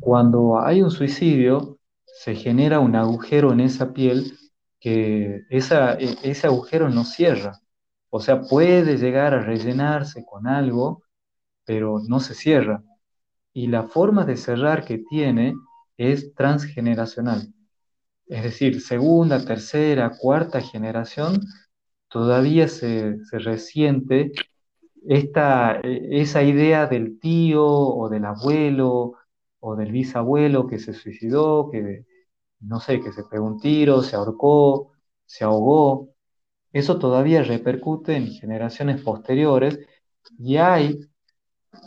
Cuando 0.00 0.60
hay 0.60 0.82
un 0.82 0.90
suicidio, 0.90 1.78
se 2.04 2.34
genera 2.34 2.80
un 2.80 2.96
agujero 2.96 3.52
en 3.52 3.60
esa 3.60 3.92
piel 3.92 4.36
que 4.80 5.42
esa, 5.50 5.94
e, 5.94 6.16
ese 6.24 6.48
agujero 6.48 6.88
no 6.90 7.04
cierra. 7.04 7.60
O 8.10 8.20
sea, 8.20 8.40
puede 8.42 8.96
llegar 8.96 9.34
a 9.34 9.42
rellenarse 9.42 10.24
con 10.26 10.48
algo, 10.48 11.04
pero 11.64 12.00
no 12.08 12.18
se 12.18 12.34
cierra. 12.34 12.82
Y 13.52 13.68
la 13.68 13.84
forma 13.84 14.24
de 14.24 14.36
cerrar 14.36 14.84
que 14.84 14.98
tiene 14.98 15.54
es 15.98 16.34
transgeneracional. 16.34 17.52
Es 18.26 18.42
decir, 18.44 18.80
segunda, 18.82 19.44
tercera, 19.44 20.10
cuarta 20.18 20.60
generación, 20.60 21.40
todavía 22.08 22.68
se, 22.68 23.24
se 23.24 23.38
resiente 23.38 24.32
esta, 25.06 25.80
e, 25.82 26.20
esa 26.22 26.42
idea 26.42 26.86
del 26.86 27.18
tío 27.20 27.66
o 27.66 28.08
del 28.08 28.24
abuelo 28.24 29.14
o 29.60 29.76
del 29.76 29.92
bisabuelo 29.92 30.66
que 30.66 30.78
se 30.78 30.94
suicidó, 30.94 31.70
que 31.70 32.04
no 32.60 32.80
sé, 32.80 33.00
que 33.00 33.12
se 33.12 33.24
pegó 33.24 33.46
un 33.46 33.60
tiro, 33.60 34.02
se 34.02 34.16
ahorcó, 34.16 34.92
se 35.26 35.44
ahogó, 35.44 36.10
eso 36.72 36.98
todavía 36.98 37.42
repercute 37.42 38.16
en 38.16 38.28
generaciones 38.28 39.02
posteriores 39.02 39.78
y 40.38 40.56
hay, 40.56 40.98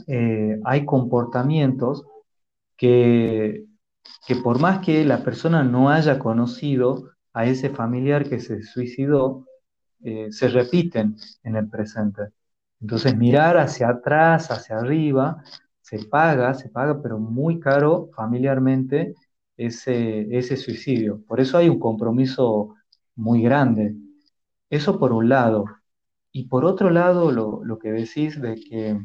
eh, 0.08 0.60
hay 0.66 0.86
comportamientos 0.86 2.06
que, 2.78 3.66
que 4.26 4.36
por 4.36 4.60
más 4.60 4.80
que 4.80 5.04
la 5.06 5.24
persona 5.24 5.64
no 5.64 5.90
haya 5.90 6.20
conocido 6.20 7.12
a 7.34 7.46
ese 7.46 7.70
familiar 7.70 8.28
que 8.28 8.40
se 8.40 8.62
suicidó, 8.64 9.46
eh, 10.04 10.32
se 10.32 10.48
repiten 10.48 11.16
en 11.44 11.56
el 11.56 11.70
presente. 11.70 12.30
Entonces 12.80 13.16
mirar 13.16 13.58
hacia 13.58 13.90
atrás, 13.90 14.50
hacia 14.52 14.78
arriba, 14.78 15.44
se 15.82 16.06
paga, 16.06 16.54
se 16.54 16.70
paga, 16.70 17.02
pero 17.02 17.20
muy 17.20 17.60
caro 17.60 18.10
familiarmente 18.16 19.16
ese, 19.58 20.28
ese 20.38 20.58
suicidio. 20.58 21.24
Por 21.28 21.40
eso 21.40 21.58
hay 21.58 21.70
un 21.70 21.80
compromiso 21.80 22.76
muy 23.16 23.42
grande. 23.44 23.96
Eso 24.70 25.00
por 25.00 25.14
un 25.14 25.30
lado. 25.30 25.66
Y 26.32 26.48
por 26.48 26.66
otro 26.66 26.90
lado, 26.90 27.32
lo, 27.32 27.80
que 27.80 27.92
decís 27.92 28.42
de 28.42 28.56
que, 28.56 29.00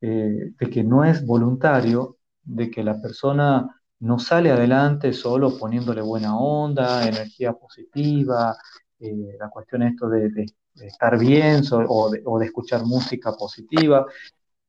eh, 0.00 0.52
de 0.58 0.70
que 0.70 0.84
no 0.84 1.04
es 1.04 1.24
voluntario, 1.24 2.18
de 2.42 2.70
que 2.70 2.82
la 2.82 3.00
persona 3.00 3.82
no 4.04 4.18
sale 4.18 4.50
adelante 4.50 5.12
solo 5.14 5.58
poniéndole 5.58 6.02
buena 6.02 6.36
onda, 6.36 7.08
energía 7.08 7.54
positiva, 7.54 8.54
eh, 9.00 9.36
la 9.38 9.48
cuestión 9.48 9.82
esto 9.82 10.10
de, 10.10 10.46
estar 10.74 11.18
bien 11.18 11.62
o, 11.72 12.10
de, 12.10 12.44
escuchar 12.44 12.84
música 12.84 13.32
positiva. 13.32 14.06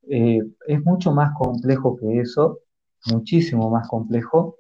Eh, 0.10 0.40
es 0.68 0.84
mucho 0.86 1.12
más 1.12 1.34
complejo 1.38 1.98
que 1.98 2.20
eso, 2.22 2.60
muchísimo 3.08 3.70
más 3.70 3.90
complejo. 3.90 4.58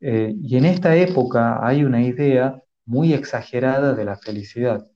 Eh, 0.00 0.34
y 0.42 0.56
en 0.56 0.64
esta 0.64 0.96
época 0.96 1.64
hay 1.64 1.84
una 1.84 2.02
idea 2.02 2.60
muy 2.84 3.12
exagerada 3.14 3.94
de 3.94 4.04
la 4.04 4.16
felicidad. 4.16 4.88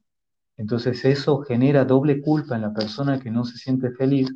Entonces 0.57 1.05
eso 1.05 1.43
genera 1.43 1.85
doble 1.85 2.21
culpa 2.21 2.57
en 2.57 2.63
la 2.63 2.73
persona 2.75 3.21
que 3.21 3.31
no 3.31 3.45
se 3.45 3.59
siente 3.59 3.93
feliz, 3.93 4.29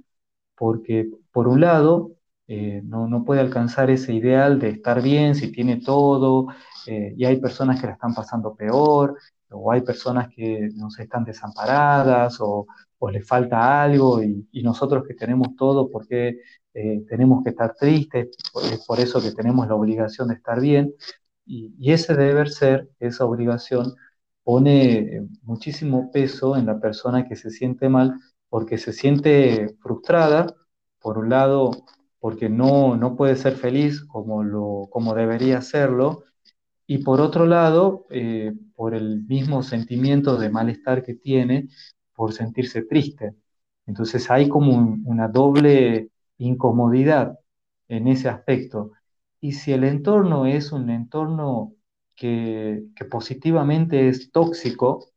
porque 0.55 1.11
por 1.33 1.49
un 1.49 1.61
lado 1.61 2.13
eh, 2.47 2.81
no, 2.85 3.09
no, 3.09 3.25
puede 3.25 3.41
alcanzar 3.41 3.91
ese 3.91 4.13
ideal 4.13 4.59
de 4.59 4.71
estar 4.71 5.03
bien 5.03 5.35
si 5.35 5.51
tiene 5.53 5.81
todo, 5.81 6.49
y 6.87 7.25
hay 7.25 7.41
personas 7.41 7.81
que 7.81 7.87
la 7.87 7.95
están 7.95 8.15
pasando 8.15 8.55
peor, 8.55 9.17
o 9.51 9.73
hay 9.73 9.81
personas 9.83 10.29
que 10.29 10.69
nos 10.75 10.99
están 10.99 11.25
desamparadas 11.25 12.41
o, 12.41 12.67
o 12.99 13.11
les 13.11 13.27
falta 13.27 13.83
algo 13.83 14.23
y, 14.23 14.47
nosotros 14.63 15.05
que 15.07 15.15
tenemos 15.15 15.55
todo, 15.57 15.91
porque 15.91 16.41
eh, 16.75 17.05
tenemos 17.09 17.43
que 17.45 17.51
estar 17.51 17.75
tristes? 17.75 18.31
Es 18.73 18.85
por 18.87 19.01
eso 19.01 19.21
que 19.23 19.33
tenemos 19.33 19.69
la 19.69 19.75
obligación 19.75 20.29
de 20.29 20.35
estar 20.35 20.61
bien. 20.61 20.95
Y, 21.47 21.75
y 21.79 21.93
ese 21.93 22.15
deber 22.15 22.49
ser, 22.51 22.89
esa 23.01 23.25
obligación, 23.27 23.95
pone 24.43 24.99
eh, 24.99 25.23
muchísimo 25.43 26.11
peso 26.13 26.57
en 26.57 26.67
la 26.67 26.81
persona 26.81 27.27
que 27.29 27.37
se 27.37 27.51
siente 27.51 27.89
mal 27.89 28.15
porque 28.49 28.79
se 28.79 28.93
siente 28.93 29.77
frustrada, 29.83 30.47
por 31.01 31.19
un 31.19 31.29
lado, 31.31 31.71
porque 32.25 32.49
no, 32.49 32.97
no 32.97 33.17
puede 33.17 33.37
ser 33.37 33.55
feliz 33.57 34.03
como, 34.07 34.43
lo, 34.45 34.89
como 34.91 35.15
debería 35.15 35.61
serlo, 35.61 36.25
y 36.87 36.99
por 36.99 37.21
otro 37.21 37.47
lado, 37.47 38.07
eh, 38.11 38.53
por 38.75 38.95
el 38.95 39.25
mismo 39.27 39.63
sentimiento 39.63 40.39
de 40.39 40.51
malestar 40.51 41.03
que 41.05 41.15
tiene 41.15 41.69
por 42.15 42.33
sentirse 42.33 42.83
triste. 42.85 43.35
Entonces 43.87 44.31
hay 44.31 44.49
como 44.49 44.75
una 45.05 45.29
doble 45.29 46.11
incomodidad 46.39 47.39
en 47.89 48.09
ese 48.09 48.31
aspecto. 48.31 48.93
y 49.43 49.53
si 49.53 49.73
el 49.75 49.85
entorno 49.85 50.47
es 50.47 50.73
un 50.73 50.91
entorno 50.91 51.75
que, 52.17 52.85
que 52.97 53.05
positivamente 53.05 54.09
es 54.09 54.33
tóxico, 54.33 55.11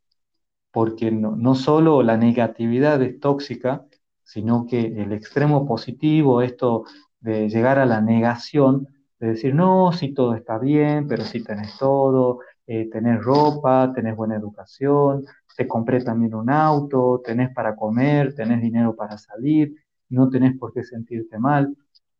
porque 0.72 1.12
no, 1.12 1.36
no 1.36 1.56
solo 1.56 2.04
la 2.04 2.18
negatividad 2.18 3.02
es 3.02 3.20
tóxica, 3.20 3.86
sino 4.28 4.66
que 4.68 4.82
el 4.82 5.14
extremo 5.14 5.66
positivo, 5.66 6.42
esto 6.42 6.84
de 7.22 7.48
llegar 7.48 7.80
a 7.80 7.86
la 7.86 8.02
negación, 8.02 8.88
de 9.20 9.30
decir, 9.30 9.56
no, 9.56 9.94
si 9.94 10.14
todo 10.14 10.36
está 10.36 10.60
bien, 10.60 11.08
pero 11.08 11.24
si 11.24 11.42
tenés 11.44 11.78
todo, 11.78 12.40
eh, 12.68 12.90
tenés 12.92 13.24
ropa, 13.24 13.94
tenés 13.96 14.18
buena 14.18 14.36
educación, 14.36 15.26
te 15.56 15.66
compré 15.66 16.04
también 16.04 16.36
un 16.36 16.50
auto, 16.50 17.22
tenés 17.24 17.54
para 17.54 17.76
comer, 17.76 18.36
tenés 18.36 18.62
dinero 18.62 18.96
para 18.98 19.18
salir, 19.18 19.74
no 20.10 20.30
tenés 20.30 20.58
por 20.58 20.74
qué 20.74 20.84
sentirte 20.84 21.40
mal. 21.40 21.74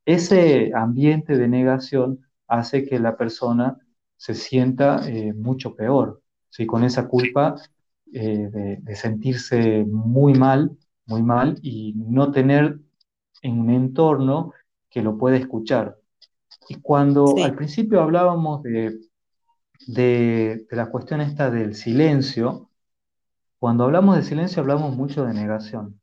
Ese 0.06 0.72
ambiente 0.74 1.38
de 1.38 1.50
negación 1.50 2.22
hace 2.48 2.86
que 2.86 3.00
la 3.00 3.18
persona 3.18 3.78
se 4.16 4.34
sienta 4.34 5.08
eh, 5.10 5.34
mucho 5.34 5.76
peor, 5.76 6.22
¿sí? 6.50 6.66
con 6.66 6.86
esa 6.86 7.08
culpa 7.10 7.56
eh, 8.14 8.50
de, 8.50 8.78
de 8.78 8.96
sentirse 8.96 9.84
muy 9.86 10.34
mal, 10.36 10.78
muy 11.08 11.24
mal 11.24 11.60
y 11.64 11.94
no 11.96 12.32
tener 12.32 12.80
en 13.42 13.60
un 13.60 13.70
entorno 13.72 14.54
que 14.90 15.02
lo 15.02 15.18
pueda 15.18 15.38
escuchar. 15.38 15.98
Y 16.70 16.76
cuando 16.82 17.44
al 17.44 17.56
principio 17.56 18.02
hablábamos 18.02 18.64
de, 18.64 19.00
de, 19.88 20.66
de 20.70 20.76
la 20.76 20.90
cuestión 20.92 21.22
esta 21.22 21.50
del 21.52 21.76
silencio, 21.76 22.70
cuando 23.60 23.86
hablamos 23.86 24.16
de 24.18 24.24
silencio 24.24 24.62
hablamos 24.62 24.96
mucho 24.96 25.26
de 25.26 25.34
negación. 25.34 26.00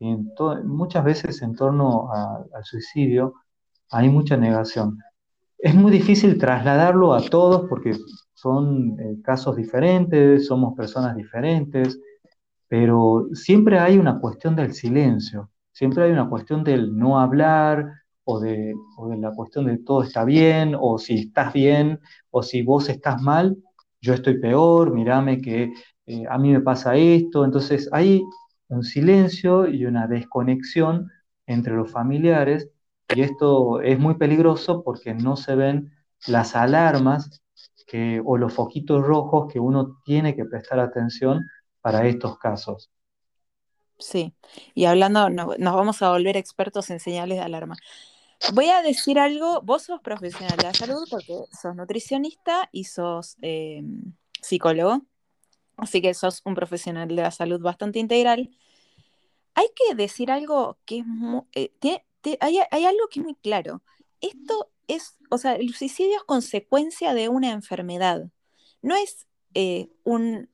Y 0.00 0.10
en 0.10 0.32
muchas 0.66 1.04
veces 1.04 1.42
en 1.42 1.54
torno 1.56 2.12
a- 2.12 2.44
al 2.54 2.64
suicidio 2.64 3.34
hay 3.90 4.08
mucha 4.10 4.36
negación. 4.36 4.98
Es 5.58 5.74
muy 5.74 5.92
difícil 5.92 6.38
trasladarlo 6.38 7.14
a 7.14 7.22
todos 7.22 7.68
porque 7.68 7.96
son 8.34 8.98
eh, 9.00 9.22
casos 9.22 9.56
diferentes, 9.56 10.46
somos 10.46 10.74
personas 10.76 11.16
diferentes, 11.16 12.00
pero 12.68 13.28
siempre 13.32 13.78
hay 13.78 13.98
una 13.98 14.20
cuestión 14.20 14.54
del 14.54 14.74
silencio, 14.74 15.50
siempre 15.72 16.04
hay 16.04 16.12
una 16.12 16.28
cuestión 16.28 16.62
del 16.62 16.96
no 16.96 17.18
hablar 17.18 17.86
o 18.24 18.38
de, 18.38 18.74
la 19.18 19.32
cuestión 19.32 19.64
de 19.66 19.78
todo 19.78 20.02
está 20.02 20.24
bien 20.24 20.76
o 20.78 20.98
si 20.98 21.14
estás 21.14 21.52
bien 21.52 21.98
o 22.30 22.42
si 22.42 22.62
vos 22.62 22.88
estás 22.90 23.22
mal, 23.22 23.56
yo 24.00 24.14
estoy 24.14 24.38
peor, 24.38 24.92
mírame 24.92 25.40
que 25.40 25.72
eh, 26.06 26.24
a 26.28 26.38
mí 26.38 26.52
me 26.52 26.60
pasa 26.60 26.94
esto. 26.96 27.44
Entonces 27.44 27.88
hay 27.92 28.22
un 28.68 28.84
silencio 28.84 29.66
y 29.66 29.86
una 29.86 30.06
desconexión 30.06 31.10
entre 31.46 31.74
los 31.74 31.90
familiares 31.90 32.68
y 33.14 33.22
esto 33.22 33.80
es 33.80 33.98
muy 33.98 34.14
peligroso 34.16 34.82
porque 34.84 35.14
no 35.14 35.36
se 35.36 35.54
ven 35.54 35.90
las 36.26 36.54
alarmas 36.54 37.40
que, 37.86 38.20
o 38.24 38.36
los 38.36 38.52
foquitos 38.52 39.02
rojos 39.06 39.50
que 39.50 39.58
uno 39.58 40.00
tiene 40.04 40.36
que 40.36 40.44
prestar 40.44 40.80
atención 40.80 41.46
para 41.80 42.06
estos 42.06 42.38
casos. 42.38 42.90
sí. 43.98 44.32
Y 44.74 44.84
hablando, 44.84 45.28
no- 45.30 45.54
nos 45.58 45.74
vamos 45.74 46.02
a 46.02 46.10
volver 46.10 46.36
expertos 46.36 46.90
en 46.90 47.00
señales 47.00 47.38
de 47.38 47.44
alarma. 47.44 47.76
Voy 48.54 48.68
a 48.70 48.82
decir 48.82 49.18
algo, 49.18 49.60
vos 49.62 49.82
sos 49.84 50.00
profesional 50.00 50.56
de 50.56 50.62
la 50.64 50.74
salud 50.74 51.04
porque 51.10 51.34
sos 51.60 51.74
nutricionista 51.74 52.68
y 52.72 52.84
sos 52.84 53.36
eh, 53.42 53.82
psicólogo, 54.40 55.02
así 55.76 56.00
que 56.00 56.14
sos 56.14 56.42
un 56.44 56.54
profesional 56.54 57.08
de 57.08 57.16
la 57.16 57.30
salud 57.32 57.60
bastante 57.60 57.98
integral. 57.98 58.50
Hay 59.54 59.66
que 59.74 59.94
decir 59.94 60.30
algo 60.30 60.78
que 60.84 60.98
es 61.00 61.06
mu- 61.06 61.46
eh, 61.52 61.72
tiene- 61.80 62.04
te- 62.20 62.38
hay, 62.40 62.58
hay 62.70 62.84
algo 62.84 63.08
que 63.10 63.20
es 63.20 63.24
muy 63.24 63.34
claro. 63.34 63.82
Esto 64.20 64.70
es, 64.86 65.16
o 65.30 65.38
sea, 65.38 65.54
el 65.56 65.74
suicidio 65.74 66.16
es 66.16 66.24
consecuencia 66.24 67.14
de 67.14 67.28
una 67.28 67.50
enfermedad. 67.50 68.30
No 68.82 68.94
es 68.96 69.26
eh, 69.54 69.90
un, 70.04 70.48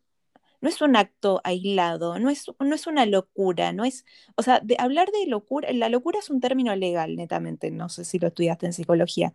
no 0.64 0.70
es 0.70 0.80
un 0.80 0.96
acto 0.96 1.42
aislado, 1.44 2.18
no 2.18 2.30
es, 2.30 2.46
no 2.58 2.74
es 2.74 2.86
una 2.86 3.04
locura, 3.04 3.74
no 3.74 3.84
es, 3.84 4.06
o 4.34 4.42
sea, 4.42 4.60
de 4.60 4.76
hablar 4.78 5.10
de 5.10 5.26
locura, 5.26 5.70
la 5.74 5.90
locura 5.90 6.20
es 6.20 6.30
un 6.30 6.40
término 6.40 6.74
legal, 6.74 7.16
netamente, 7.16 7.70
no 7.70 7.90
sé 7.90 8.06
si 8.06 8.18
lo 8.18 8.28
estudiaste 8.28 8.64
en 8.64 8.72
psicología, 8.72 9.34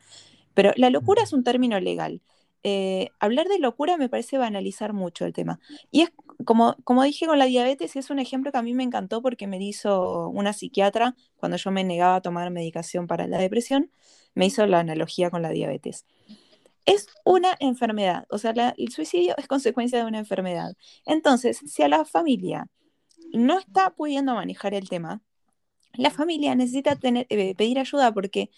pero 0.55 0.71
la 0.75 0.89
locura 0.89 1.21
es 1.21 1.31
un 1.31 1.43
término 1.43 1.79
legal. 1.79 2.23
Eh, 2.63 3.09
hablar 3.19 3.47
de 3.47 3.59
locura 3.59 3.95
me 3.97 4.09
parece 4.09 4.39
banalizar 4.39 4.93
mucho 4.93 5.23
el 5.25 5.33
tema. 5.33 5.59
Y 5.91 6.01
es 6.01 6.09
como, 6.45 6.75
como 6.83 7.03
dije 7.03 7.27
con 7.27 7.37
la 7.37 7.45
diabetes, 7.45 7.95
es 7.95 8.09
un 8.09 8.17
ejemplo 8.17 8.51
que 8.51 8.57
a 8.57 8.63
mí 8.63 8.73
me 8.73 8.83
encantó 8.83 9.21
porque 9.21 9.45
me 9.45 9.63
hizo 9.63 10.29
una 10.29 10.51
psiquiatra 10.53 11.15
cuando 11.37 11.57
yo 11.57 11.69
me 11.69 11.83
negaba 11.83 12.15
a 12.15 12.21
tomar 12.21 12.49
medicación 12.49 13.05
para 13.05 13.27
la 13.27 13.37
depresión, 13.37 13.91
me 14.33 14.47
hizo 14.47 14.65
la 14.65 14.79
analogía 14.79 15.29
con 15.29 15.43
la 15.43 15.51
diabetes. 15.51 16.05
Es 16.85 17.07
una 17.25 17.55
enfermedad, 17.59 18.25
o 18.29 18.37
sea, 18.37 18.53
la- 18.53 18.73
el 18.77 18.91
suicidio 18.91 19.35
es 19.37 19.47
consecuencia 19.47 19.99
de 19.99 20.05
una 20.05 20.19
enfermedad. 20.19 20.73
Entonces, 21.05 21.59
si 21.65 21.83
a 21.83 21.87
la 21.87 22.05
familia 22.05 22.67
no 23.33 23.59
está 23.59 23.91
pudiendo 23.91 24.33
manejar 24.35 24.73
el 24.73 24.89
tema, 24.89 25.21
la 25.93 26.11
familia 26.11 26.55
necesita 26.55 26.95
tener, 26.95 27.25
eh, 27.29 27.55
pedir 27.55 27.79
ayuda 27.79 28.13
porque 28.13 28.49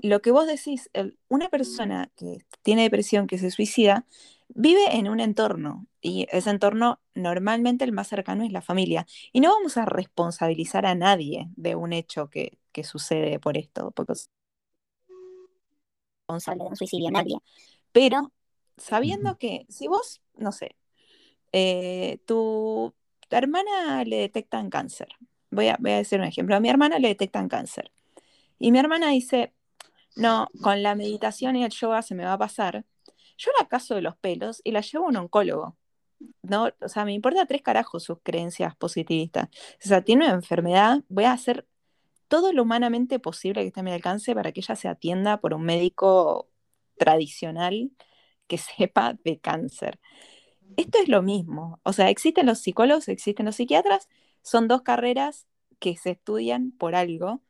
lo 0.00 0.20
que 0.20 0.30
vos 0.30 0.46
decís, 0.46 0.90
una 1.28 1.48
persona 1.48 2.10
que 2.16 2.38
tiene 2.62 2.82
depresión, 2.82 3.26
que 3.26 3.38
se 3.38 3.50
suicida, 3.50 4.06
vive 4.48 4.94
en 4.96 5.08
un 5.08 5.20
entorno 5.20 5.86
y 6.00 6.26
ese 6.30 6.50
entorno 6.50 7.00
normalmente 7.14 7.84
el 7.84 7.92
más 7.92 8.08
cercano 8.08 8.44
es 8.44 8.52
la 8.52 8.60
familia. 8.62 9.06
Y 9.32 9.40
no 9.40 9.50
vamos 9.50 9.76
a 9.76 9.86
responsabilizar 9.86 10.86
a 10.86 10.94
nadie 10.94 11.48
de 11.56 11.76
un 11.76 11.92
hecho 11.92 12.28
que, 12.28 12.58
que 12.72 12.84
sucede 12.84 13.38
por 13.40 13.56
esto, 13.56 13.90
responsable 16.26 16.64
de 16.64 16.70
un 16.70 16.76
suicidio 16.76 17.10
nadie. 17.10 17.38
Pero 17.92 18.32
sabiendo 18.76 19.38
que 19.38 19.66
si 19.68 19.88
vos, 19.88 20.20
no 20.36 20.52
sé, 20.52 20.76
eh, 21.52 22.18
tu, 22.26 22.94
tu 23.28 23.36
hermana 23.36 24.04
le 24.04 24.16
detectan 24.16 24.70
cáncer, 24.70 25.08
voy 25.50 25.68
a, 25.68 25.76
voy 25.80 25.92
a 25.92 25.96
decir 25.98 26.18
un 26.18 26.26
ejemplo, 26.26 26.56
a 26.56 26.60
mi 26.60 26.68
hermana 26.68 26.98
le 26.98 27.08
detectan 27.08 27.48
cáncer 27.48 27.92
y 28.58 28.72
mi 28.72 28.78
hermana 28.78 29.10
dice, 29.10 29.54
no, 30.16 30.48
con 30.62 30.82
la 30.82 30.94
meditación 30.94 31.56
y 31.56 31.64
el 31.64 31.70
yoga 31.70 32.02
se 32.02 32.14
me 32.14 32.24
va 32.24 32.34
a 32.34 32.38
pasar, 32.38 32.84
yo 33.38 33.50
la 33.58 33.68
caso 33.68 33.94
de 33.94 34.02
los 34.02 34.16
pelos 34.16 34.60
y 34.64 34.72
la 34.72 34.80
llevo 34.80 35.06
a 35.06 35.08
un 35.08 35.16
oncólogo. 35.16 35.76
No, 36.42 36.70
o 36.80 36.88
sea, 36.88 37.04
me 37.04 37.12
importa 37.12 37.44
tres 37.44 37.60
carajos 37.60 38.04
sus 38.04 38.18
creencias 38.22 38.74
positivistas. 38.76 39.48
O 39.84 39.88
sea, 39.88 40.02
tiene 40.02 40.24
una 40.24 40.34
enfermedad, 40.34 41.02
voy 41.08 41.24
a 41.24 41.32
hacer 41.32 41.66
todo 42.28 42.52
lo 42.52 42.62
humanamente 42.62 43.18
posible 43.18 43.62
que 43.62 43.68
esté 43.68 43.80
a 43.80 43.82
mi 43.82 43.92
alcance 43.92 44.34
para 44.34 44.52
que 44.52 44.60
ella 44.60 44.76
se 44.76 44.88
atienda 44.88 45.40
por 45.40 45.54
un 45.54 45.62
médico 45.62 46.48
tradicional 46.98 47.90
que 48.46 48.58
sepa 48.78 49.14
de 49.24 49.38
cáncer. 49.38 50.00
Esto 50.76 50.98
es 51.00 51.08
lo 51.08 51.22
mismo. 51.22 51.80
O 51.84 51.92
sea, 51.92 52.10
existen 52.10 52.46
los 52.46 52.58
psicólogos, 52.60 53.08
existen 53.08 53.46
los 53.46 53.56
psiquiatras, 53.56 54.08
son 54.42 54.68
dos 54.68 54.82
carreras 54.82 55.46
que 55.78 55.96
se 55.96 56.10
estudian 56.12 56.72
por 56.72 56.94
algo, 56.94 57.40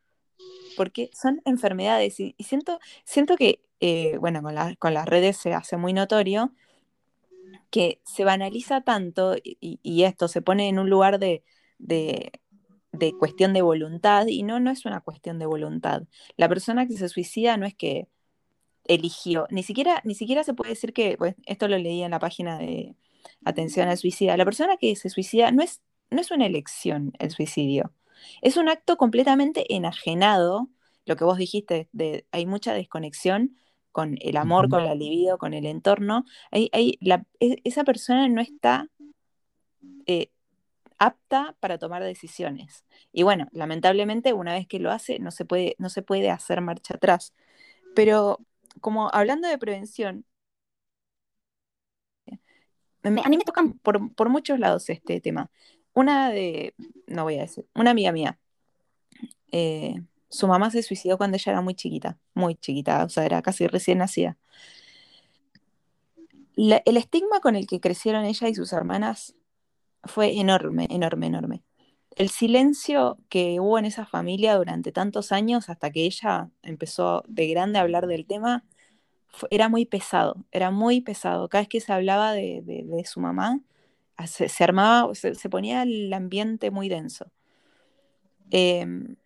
porque 0.76 1.10
son 1.14 1.42
enfermedades. 1.44 2.20
Y, 2.20 2.34
y 2.38 2.44
siento, 2.44 2.78
siento 3.04 3.36
que, 3.36 3.62
eh, 3.80 4.16
bueno, 4.18 4.42
con, 4.42 4.54
la- 4.54 4.76
con 4.76 4.94
las 4.94 5.06
redes 5.06 5.36
se 5.36 5.54
hace 5.54 5.76
muy 5.76 5.92
notorio 5.92 6.52
que 7.70 8.00
se 8.04 8.24
banaliza 8.24 8.80
tanto 8.82 9.34
y, 9.42 10.02
esto 10.04 10.28
se 10.28 10.42
pone 10.42 10.68
en 10.68 10.78
un 10.78 10.88
lugar 10.90 11.18
de, 11.18 11.42
de, 11.78 12.32
de 12.98 13.12
cuestión 13.12 13.52
de 13.52 13.62
voluntad, 13.62 14.26
y 14.26 14.42
no, 14.42 14.60
no 14.60 14.70
es 14.70 14.84
una 14.84 15.00
cuestión 15.00 15.38
de 15.38 15.46
voluntad. 15.46 16.02
La 16.36 16.48
persona 16.48 16.86
que 16.86 16.96
se 16.96 17.08
suicida 17.08 17.56
no 17.56 17.66
es 17.66 17.74
que 17.74 18.08
eligió, 18.84 19.46
ni 19.50 19.62
siquiera, 19.62 20.00
ni 20.04 20.14
siquiera 20.14 20.44
se 20.44 20.54
puede 20.54 20.70
decir 20.70 20.92
que, 20.92 21.16
pues, 21.18 21.34
esto 21.46 21.68
lo 21.68 21.78
leí 21.78 22.02
en 22.02 22.12
la 22.12 22.18
página 22.18 22.58
de 22.58 22.94
Atención 23.44 23.88
al 23.88 23.98
Suicida, 23.98 24.36
la 24.36 24.44
persona 24.44 24.76
que 24.76 24.94
se 24.96 25.10
suicida 25.10 25.50
no 25.50 25.62
es, 25.62 25.82
no 26.10 26.20
es 26.20 26.30
una 26.30 26.46
elección 26.46 27.12
el 27.18 27.30
suicidio, 27.30 27.92
es 28.42 28.56
un 28.56 28.68
acto 28.68 28.96
completamente 28.96 29.74
enajenado, 29.74 30.68
lo 31.04 31.16
que 31.16 31.24
vos 31.24 31.38
dijiste, 31.38 31.88
de, 31.92 32.26
hay 32.30 32.46
mucha 32.46 32.72
desconexión 32.74 33.56
con 33.92 34.16
el 34.20 34.36
amor, 34.36 34.68
con 34.68 34.84
la 34.84 34.94
libido, 34.94 35.38
con 35.38 35.54
el 35.54 35.66
entorno, 35.66 36.24
hay, 36.50 36.68
hay, 36.72 36.98
la, 37.00 37.24
e- 37.40 37.60
esa 37.64 37.82
persona 37.84 38.28
no 38.28 38.40
está 38.40 38.88
eh, 40.06 40.30
apta 40.98 41.56
para 41.60 41.78
tomar 41.78 42.02
decisiones. 42.02 42.84
Y 43.12 43.22
bueno, 43.22 43.48
lamentablemente 43.52 44.32
una 44.32 44.54
vez 44.54 44.66
que 44.66 44.78
lo 44.78 44.90
hace 44.90 45.18
no 45.18 45.30
se 45.30 45.44
puede, 45.44 45.76
no 45.78 45.90
se 45.90 46.02
puede 46.02 46.30
hacer 46.30 46.60
marcha 46.60 46.94
atrás. 46.94 47.34
Pero 47.94 48.40
como 48.80 49.10
hablando 49.12 49.48
de 49.48 49.58
prevención, 49.58 50.26
a 53.02 53.10
mí 53.10 53.36
me 53.36 53.44
tocan 53.44 53.74
por, 53.78 54.14
por 54.14 54.28
muchos 54.28 54.58
lados 54.58 54.88
este 54.90 55.20
tema. 55.20 55.50
Una 55.94 56.30
de, 56.30 56.74
no 57.06 57.24
voy 57.24 57.38
a 57.38 57.42
decir, 57.42 57.66
una 57.74 57.90
amiga 57.92 58.12
mía, 58.12 58.38
eh, 59.52 60.02
su 60.28 60.46
mamá 60.48 60.70
se 60.70 60.82
suicidó 60.82 61.16
cuando 61.16 61.36
ella 61.36 61.52
era 61.52 61.60
muy 61.60 61.74
chiquita, 61.74 62.18
muy 62.34 62.56
chiquita, 62.56 63.04
o 63.04 63.08
sea, 63.08 63.24
era 63.24 63.42
casi 63.42 63.66
recién 63.66 63.98
nacida. 63.98 64.36
El 66.56 66.96
estigma 66.96 67.40
con 67.40 67.54
el 67.54 67.66
que 67.66 67.80
crecieron 67.80 68.24
ella 68.24 68.48
y 68.48 68.54
sus 68.54 68.72
hermanas 68.72 69.34
fue 70.06 70.38
enorme, 70.38 70.86
enorme, 70.90 71.26
enorme. 71.26 71.62
El 72.16 72.30
silencio 72.30 73.18
que 73.28 73.60
hubo 73.60 73.78
en 73.78 73.84
esa 73.84 74.06
familia 74.06 74.56
durante 74.56 74.92
tantos 74.92 75.32
años 75.32 75.68
hasta 75.68 75.90
que 75.90 76.04
ella 76.06 76.50
empezó 76.62 77.22
de 77.28 77.48
grande 77.48 77.78
a 77.78 77.82
hablar 77.82 78.06
del 78.06 78.26
tema 78.26 78.64
era 79.50 79.68
muy 79.68 79.86
pesado, 79.86 80.44
era 80.50 80.70
muy 80.70 81.00
pesado. 81.00 81.48
Cada 81.48 81.62
vez 81.62 81.68
que 81.68 81.80
se 81.80 81.92
hablaba 81.92 82.32
de, 82.32 83.02
su 83.04 83.20
mamá, 83.20 83.60
se, 84.26 84.64
armaba, 84.64 85.14
se, 85.14 85.48
ponía 85.50 85.82
el 85.82 86.12
ambiente 86.12 86.70
muy 86.70 86.88
denso. 86.88 87.30
Em, 88.50 89.16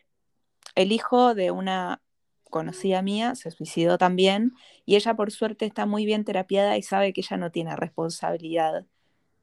el 0.75 0.93
hijo 0.93 1.35
de 1.35 1.51
una 1.51 2.03
conocida 2.51 3.03
mía 3.03 3.35
se 3.35 3.51
suicidó 3.51 3.99
también 3.99 4.53
y 4.85 4.97
ella 4.97 5.15
por 5.15 5.31
suerte 5.31 5.67
está 5.67 5.87
muy 5.87 6.05
bien 6.05 6.25
terapiada 6.25 6.77
y 6.77 6.83
sabe 6.83 7.13
que 7.13 7.21
ella 7.21 7.37
no 7.37 7.51
tiene 7.51 7.77
responsabilidad 7.77 8.87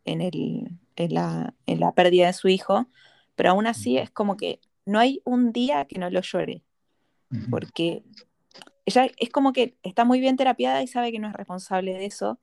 en, 0.06 0.22
el, 0.22 0.72
en, 0.98 1.14
la, 1.14 1.54
en 1.66 1.80
la 1.80 1.94
pérdida 1.94 2.28
de 2.28 2.34
su 2.34 2.48
hijo, 2.48 2.88
pero 3.36 3.52
aún 3.52 3.68
así 3.68 3.98
es 3.98 4.12
como 4.12 4.36
que 4.36 4.60
no 4.86 5.00
hay 5.00 5.22
un 5.26 5.52
día 5.52 5.86
que 5.86 6.00
no 6.00 6.10
lo 6.10 6.22
llore, 6.22 6.64
porque 7.50 8.04
ella 8.86 9.10
es 9.18 9.30
como 9.30 9.54
que 9.54 9.78
está 9.84 10.06
muy 10.06 10.20
bien 10.20 10.38
terapiada 10.38 10.82
y 10.82 10.88
sabe 10.88 11.12
que 11.12 11.20
no 11.20 11.28
es 11.28 11.34
responsable 11.34 11.94
de 11.94 12.06
eso, 12.06 12.40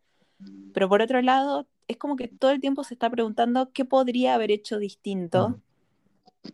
pero 0.73 0.89
por 0.89 1.01
otro 1.01 1.23
lado, 1.23 1.67
es 1.89 1.97
como 1.97 2.17
que 2.17 2.29
todo 2.29 2.51
el 2.51 2.61
tiempo 2.61 2.85
se 2.85 2.95
está 2.95 3.11
preguntando 3.11 3.73
qué 3.73 3.85
podría 3.85 4.35
haber 4.35 4.51
hecho 4.51 4.79
distinto 4.79 5.61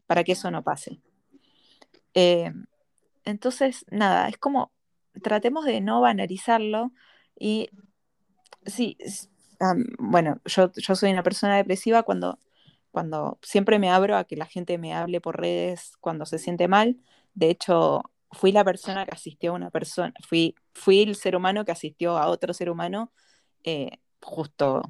para 0.07 0.25
que 0.25 0.33
eso 0.33 0.51
no 0.51 0.63
pase. 0.63 1.01
Eh, 2.15 2.53
entonces, 3.25 3.85
nada, 3.91 4.29
es 4.29 4.39
como, 4.39 4.73
tratemos 5.23 5.65
de 5.65 5.81
no 5.81 6.01
banalizarlo 6.01 6.93
y 7.39 7.69
sí, 9.61 9.66
bueno, 9.99 10.40
yo, 10.44 10.73
yo 10.73 10.94
soy 10.94 11.12
una 11.12 11.23
persona 11.23 11.57
depresiva 11.57 12.03
cuando, 12.03 12.38
cuando 12.90 13.38
siempre 13.42 13.79
me 13.79 13.90
abro 13.90 14.16
a 14.16 14.25
que 14.25 14.37
la 14.37 14.46
gente 14.46 14.79
me 14.79 14.94
hable 14.94 15.20
por 15.20 15.40
redes 15.40 15.92
cuando 16.01 16.27
se 16.27 16.38
siente 16.38 16.68
mal. 16.68 16.99
De 17.35 17.51
hecho, 17.51 18.03
fui 18.33 18.53
la 18.53 18.64
persona 18.64 19.05
que 19.07 19.12
asistió 19.14 19.53
a 19.53 19.55
una 19.55 19.70
persona, 19.70 20.14
fui, 20.29 20.55
fui 20.75 21.03
el 21.03 21.16
ser 21.16 21.37
humano 21.37 21.64
que 21.64 21.73
asistió 21.73 22.18
a 22.18 22.29
otro 22.29 22.55
ser 22.55 22.70
humano 22.70 23.12
eh, 23.64 23.99
justo 24.23 24.83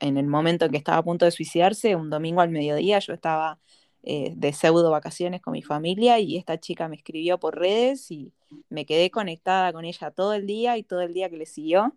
en 0.00 0.16
el 0.16 0.26
momento 0.26 0.64
en 0.66 0.72
que 0.72 0.78
estaba 0.78 0.98
a 0.98 1.04
punto 1.04 1.24
de 1.24 1.30
suicidarse, 1.32 1.96
un 1.96 2.10
domingo 2.10 2.40
al 2.40 2.50
mediodía, 2.50 2.98
yo 3.00 3.12
estaba 3.14 3.60
eh, 4.02 4.32
de 4.36 4.52
pseudo 4.52 4.90
vacaciones 4.90 5.42
con 5.42 5.52
mi 5.52 5.62
familia 5.62 6.18
y 6.20 6.36
esta 6.36 6.58
chica 6.58 6.88
me 6.88 6.96
escribió 6.96 7.38
por 7.38 7.58
redes 7.58 8.10
y 8.10 8.32
me 8.70 8.86
quedé 8.86 9.10
conectada 9.10 9.72
con 9.72 9.84
ella 9.84 10.10
todo 10.12 10.34
el 10.34 10.46
día 10.46 10.78
y 10.78 10.84
todo 10.84 11.02
el 11.02 11.14
día 11.14 11.28
que 11.30 11.36
le 11.36 11.46
siguió 11.46 11.96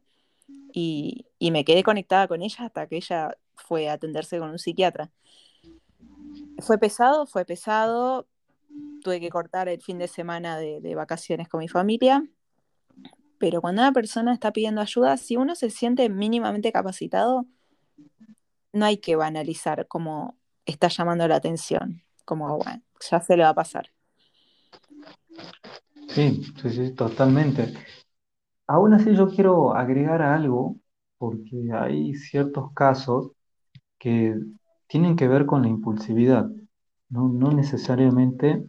y, 0.74 1.26
y 1.42 1.50
me 1.50 1.66
quedé 1.66 1.82
conectada 1.82 2.28
con 2.28 2.44
ella 2.44 2.66
hasta 2.66 2.86
que 2.86 2.98
ella 2.98 3.36
fue 3.56 3.90
a 3.90 3.94
atenderse 3.94 4.38
con 4.38 4.52
un 4.52 4.60
psiquiatra. 4.60 5.10
Fue 6.60 6.78
pesado, 6.78 7.26
fue 7.26 7.46
pesado, 7.46 8.28
tuve 9.02 9.20
que 9.20 9.32
cortar 9.32 9.68
el 9.68 9.82
fin 9.82 9.98
de 9.98 10.08
semana 10.08 10.60
de, 10.60 10.94
vacaciones 10.94 11.50
con 11.50 11.62
mi 11.62 11.68
familia, 11.68 12.24
pero 13.40 13.60
cuando 13.60 13.82
una 13.82 13.92
persona 13.92 14.36
está 14.36 14.54
pidiendo 14.54 14.82
ayuda, 14.82 15.18
si 15.18 15.36
uno 15.36 15.56
se 15.56 15.72
siente 15.72 16.10
mínimamente 16.10 16.72
capacitado, 16.72 17.48
no 18.72 18.86
hay 18.86 18.98
que 18.98 19.16
banalizar 19.16 19.88
como 19.88 20.38
está 20.68 20.90
llamando 20.90 21.28
la 21.28 21.38
atención, 21.38 22.04
como, 22.24 22.56
bueno, 22.60 22.84
ya 23.10 23.20
se 23.20 23.36
le 23.36 23.42
va 23.42 23.50
a 23.50 23.56
pasar. 23.56 23.90
Sí, 26.08 26.44
sí, 26.62 26.70
sí, 26.70 26.92
totalmente. 26.92 27.74
Aún 28.68 28.94
así 28.94 29.16
yo 29.16 29.28
quiero 29.28 29.74
agregar 29.74 30.22
algo, 30.22 30.78
porque 31.22 31.72
hay 31.72 32.16
ciertos 32.16 32.74
casos 32.74 33.34
que 34.00 34.36
tienen 34.88 35.16
que 35.16 35.28
ver 35.28 35.46
con 35.46 35.62
la 35.62 35.68
impulsividad. 35.68 36.50
No, 37.10 37.30
necesariamente 37.52 38.66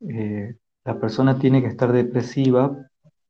eh, 0.00 0.56
la 0.84 0.98
persona 0.98 1.38
tiene 1.38 1.62
que 1.62 1.68
estar 1.68 1.92
depresiva 1.92 2.76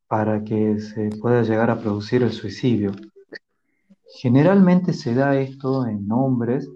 para 0.07 0.43
que 0.43 0.79
se 0.79 1.11
pueda 1.21 1.43
llegar 1.43 1.69
a 1.69 1.79
producir 1.79 2.23
el 2.23 2.31
suicidio. 2.31 2.91
Generalmente 4.19 4.93
se 4.93 5.13
da 5.13 5.39
esto 5.39 5.85
en 5.85 6.11
hombres 6.11 6.67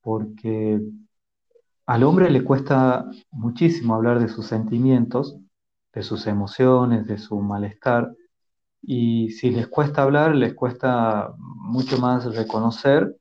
porque 0.00 0.80
al 1.84 2.04
hombre 2.04 2.30
le 2.30 2.42
cuesta 2.42 3.04
muchísimo 3.30 3.96
hablar 3.96 4.18
de 4.18 4.28
sus 4.28 4.46
sentimientos, 4.46 5.36
de 5.92 6.02
sus 6.02 6.26
emociones, 6.26 7.06
de 7.06 7.18
su 7.18 7.38
malestar, 7.42 8.14
y 8.88 9.30
si 9.30 9.50
les 9.50 9.66
cuesta 9.68 10.02
hablar, 10.02 10.36
les 10.36 10.54
cuesta 10.54 11.34
mucho 11.38 11.98
más 11.98 12.24
reconocer, 12.36 13.16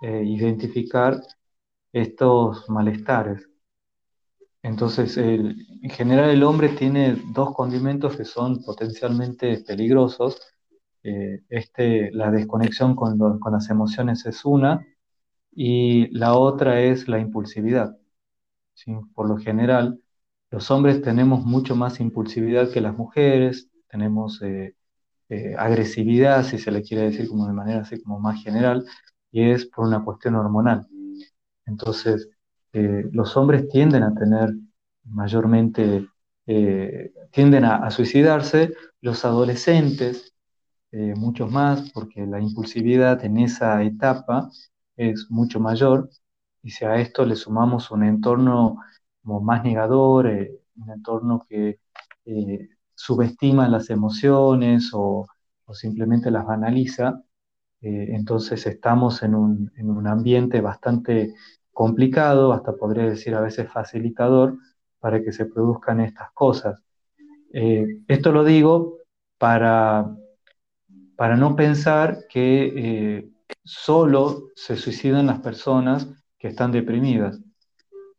e 0.00 0.24
identificar 0.24 1.20
estos 1.92 2.68
malestares. 2.70 3.48
Entonces, 4.62 5.16
en 5.18 5.90
general 5.90 6.30
el 6.30 6.42
hombre 6.42 6.70
tiene 6.70 7.16
dos 7.32 7.54
condimentos 7.54 8.16
que 8.16 8.24
son 8.24 8.62
potencialmente 8.64 9.58
peligrosos. 9.66 10.40
Eh, 11.02 11.42
este, 11.48 12.10
la 12.12 12.30
desconexión 12.30 12.96
con, 12.96 13.18
las 13.52 13.70
emociones 13.70 14.26
es 14.26 14.44
una 14.44 14.86
y 15.52 16.08
la 16.16 16.34
otra 16.34 16.80
es 16.82 17.08
la 17.08 17.18
impulsividad. 17.20 17.96
Por 19.14 19.28
lo 19.28 19.36
general, 19.38 20.00
los 20.50 20.70
hombres 20.70 21.02
tenemos 21.02 21.44
mucho 21.44 21.76
más 21.76 22.00
impulsividad 22.00 22.70
que 22.72 22.80
las 22.80 22.96
mujeres, 22.96 23.70
tenemos 23.88 24.40
eh, 24.42 24.75
eh, 25.28 25.54
agresividad, 25.58 26.44
si 26.44 26.58
se 26.58 26.70
le 26.70 26.82
quiere 26.82 27.04
decir 27.04 27.28
como 27.28 27.46
de 27.46 27.52
manera 27.52 27.80
así 27.80 28.02
como 28.02 28.20
más 28.20 28.42
general, 28.42 28.84
y 29.30 29.50
es 29.50 29.66
por 29.66 29.86
una 29.86 30.04
cuestión 30.04 30.36
hormonal. 30.36 30.86
Entonces, 31.66 32.28
los 32.72 33.36
hombres 33.38 33.68
tienden 33.68 34.02
a 34.02 34.14
tener 34.14 34.52
mayormente, 35.04 36.08
eh, 36.46 37.12
tienden 37.30 37.64
a, 37.64 37.90
suicidarse, 37.90 38.74
los 39.00 39.24
adolescentes, 39.24 40.34
eh, 40.92 41.14
muchos 41.16 41.50
más, 41.50 41.90
porque 41.92 42.26
la 42.26 42.40
impulsividad 42.40 43.24
en 43.24 43.38
esa 43.38 43.82
etapa 43.82 44.50
es 44.96 45.26
mucho 45.30 45.60
mayor, 45.60 46.10
y 46.62 46.70
si 46.70 46.84
a 46.84 46.96
esto 46.96 47.24
le 47.24 47.36
sumamos 47.36 47.90
un 47.90 48.04
entorno 48.04 48.78
más 49.22 49.64
negador, 49.64 50.28
eh, 50.28 50.60
un 50.76 50.90
entorno 50.90 51.46
que 51.48 51.80
subestima 52.96 53.68
las 53.68 53.90
emociones 53.90 54.90
o, 54.92 55.26
o 55.66 55.74
simplemente 55.74 56.30
las 56.32 56.44
banaliza, 56.44 57.22
entonces 57.80 58.66
estamos 58.66 59.22
en 59.22 59.34
un, 59.36 59.70
en 59.76 59.90
un, 59.90 60.08
ambiente 60.08 60.60
bastante 60.60 61.34
complicado, 61.72 62.52
hasta 62.52 62.74
podría 62.74 63.04
decir 63.04 63.34
a 63.36 63.40
veces 63.40 63.70
facilitador, 63.70 64.56
para 64.98 65.22
que 65.22 65.30
se 65.30 65.46
produzcan 65.46 66.00
estas 66.00 66.32
cosas. 66.32 66.82
Eh, 67.52 68.00
esto 68.08 68.32
lo 68.32 68.44
digo 68.44 68.98
para, 69.38 70.16
para 71.16 71.36
no 71.36 71.54
pensar 71.54 72.26
que 72.28 72.72
eh, 72.76 73.30
solo 73.62 74.48
se 74.54 74.76
suicidan 74.76 75.26
las 75.26 75.40
personas 75.40 76.08
que 76.38 76.48
están 76.48 76.72
deprimidas. 76.72 77.40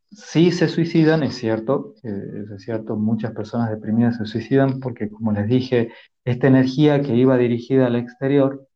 Sí 0.09 0.51
se 0.51 0.69
suicidan, 0.69 1.23
es 1.23 1.35
cierto, 1.35 1.93
eh, 2.03 2.45
es 2.55 2.63
cierto, 2.63 2.95
muchas 2.95 3.33
personas 3.33 3.69
deprimidas 3.69 4.17
se 4.17 4.25
suicidan 4.25 4.79
porque, 4.79 5.09
como 5.09 5.31
les 5.33 5.47
dije, 5.47 5.91
esta 6.23 6.47
energía 6.47 7.01
que 7.01 7.15
iba 7.15 7.37
dirigida 7.37 7.87
al 7.87 7.97
exterior 7.97 8.67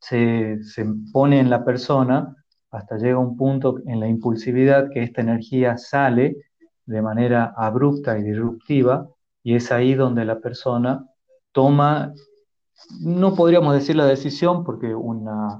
se, 0.00 0.62
se 0.62 0.86
pone 1.12 1.40
en 1.40 1.50
la 1.50 1.64
persona 1.64 2.36
hasta 2.70 2.96
llega 2.96 3.18
un 3.18 3.36
punto 3.36 3.78
en 3.86 4.00
la 4.00 4.08
impulsividad 4.08 4.90
que 4.90 5.02
esta 5.02 5.20
energía 5.20 5.76
sale 5.76 6.36
de 6.86 7.02
manera 7.02 7.52
abrupta 7.56 8.18
y 8.18 8.22
disruptiva 8.22 9.08
y 9.42 9.56
es 9.56 9.70
ahí 9.72 9.94
donde 9.94 10.24
la 10.24 10.40
persona 10.40 11.06
toma, 11.52 12.14
no 13.00 13.34
podríamos 13.34 13.74
decir 13.74 13.96
la 13.96 14.06
decisión 14.06 14.64
porque 14.64 14.94
una, 14.94 15.58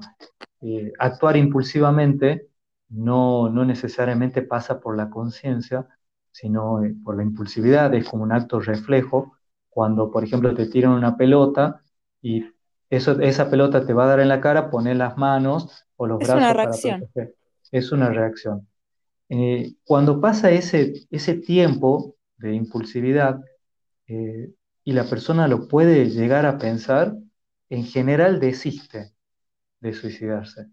eh, 0.61 0.91
actuar 0.97 1.37
impulsivamente 1.37 2.47
no, 2.93 3.49
no, 3.49 3.65
necesariamente 3.65 4.41
pasa 4.41 4.79
por 4.79 4.95
la 4.95 5.09
conciencia, 5.09 5.87
sino 6.31 6.83
eh, 6.83 6.95
por 7.03 7.17
la 7.17 7.23
impulsividad, 7.23 7.93
es 7.93 8.07
como 8.07 8.23
un 8.23 8.31
acto 8.31 8.59
reflejo. 8.59 9.37
Cuando, 9.69 10.11
por 10.11 10.23
ejemplo, 10.23 10.53
te 10.53 10.67
tiran 10.67 10.91
una 10.91 11.17
pelota 11.17 11.81
y 12.21 12.45
eso, 12.89 13.19
esa 13.21 13.49
pelota 13.49 13.85
te 13.85 13.93
va 13.93 14.05
a 14.05 14.07
dar 14.07 14.19
en 14.19 14.29
la 14.29 14.39
cara, 14.39 14.69
poner 14.69 14.97
las 14.97 15.17
manos 15.17 15.85
o 15.95 16.05
los 16.05 16.19
brazos 16.19 16.37
una 16.37 16.53
reacción. 16.53 17.09
Es 17.71 17.91
una 17.91 18.09
reacción. 18.09 18.67
Eh, 19.29 19.73
cuando 19.83 20.21
pasa 20.21 20.51
ese, 20.51 20.93
ese 21.09 21.33
tiempo 21.33 22.15
de 22.37 22.53
impulsividad 22.53 23.41
eh, 24.05 24.51
y 24.83 24.93
la 24.93 25.05
persona 25.05 25.47
lo 25.47 25.67
puede 25.67 26.09
llegar 26.11 26.45
a 26.45 26.59
pensar, 26.59 27.15
en 27.69 27.83
general 27.85 28.39
desiste 28.39 29.13
de 29.79 29.93
suicidarse. 29.93 30.67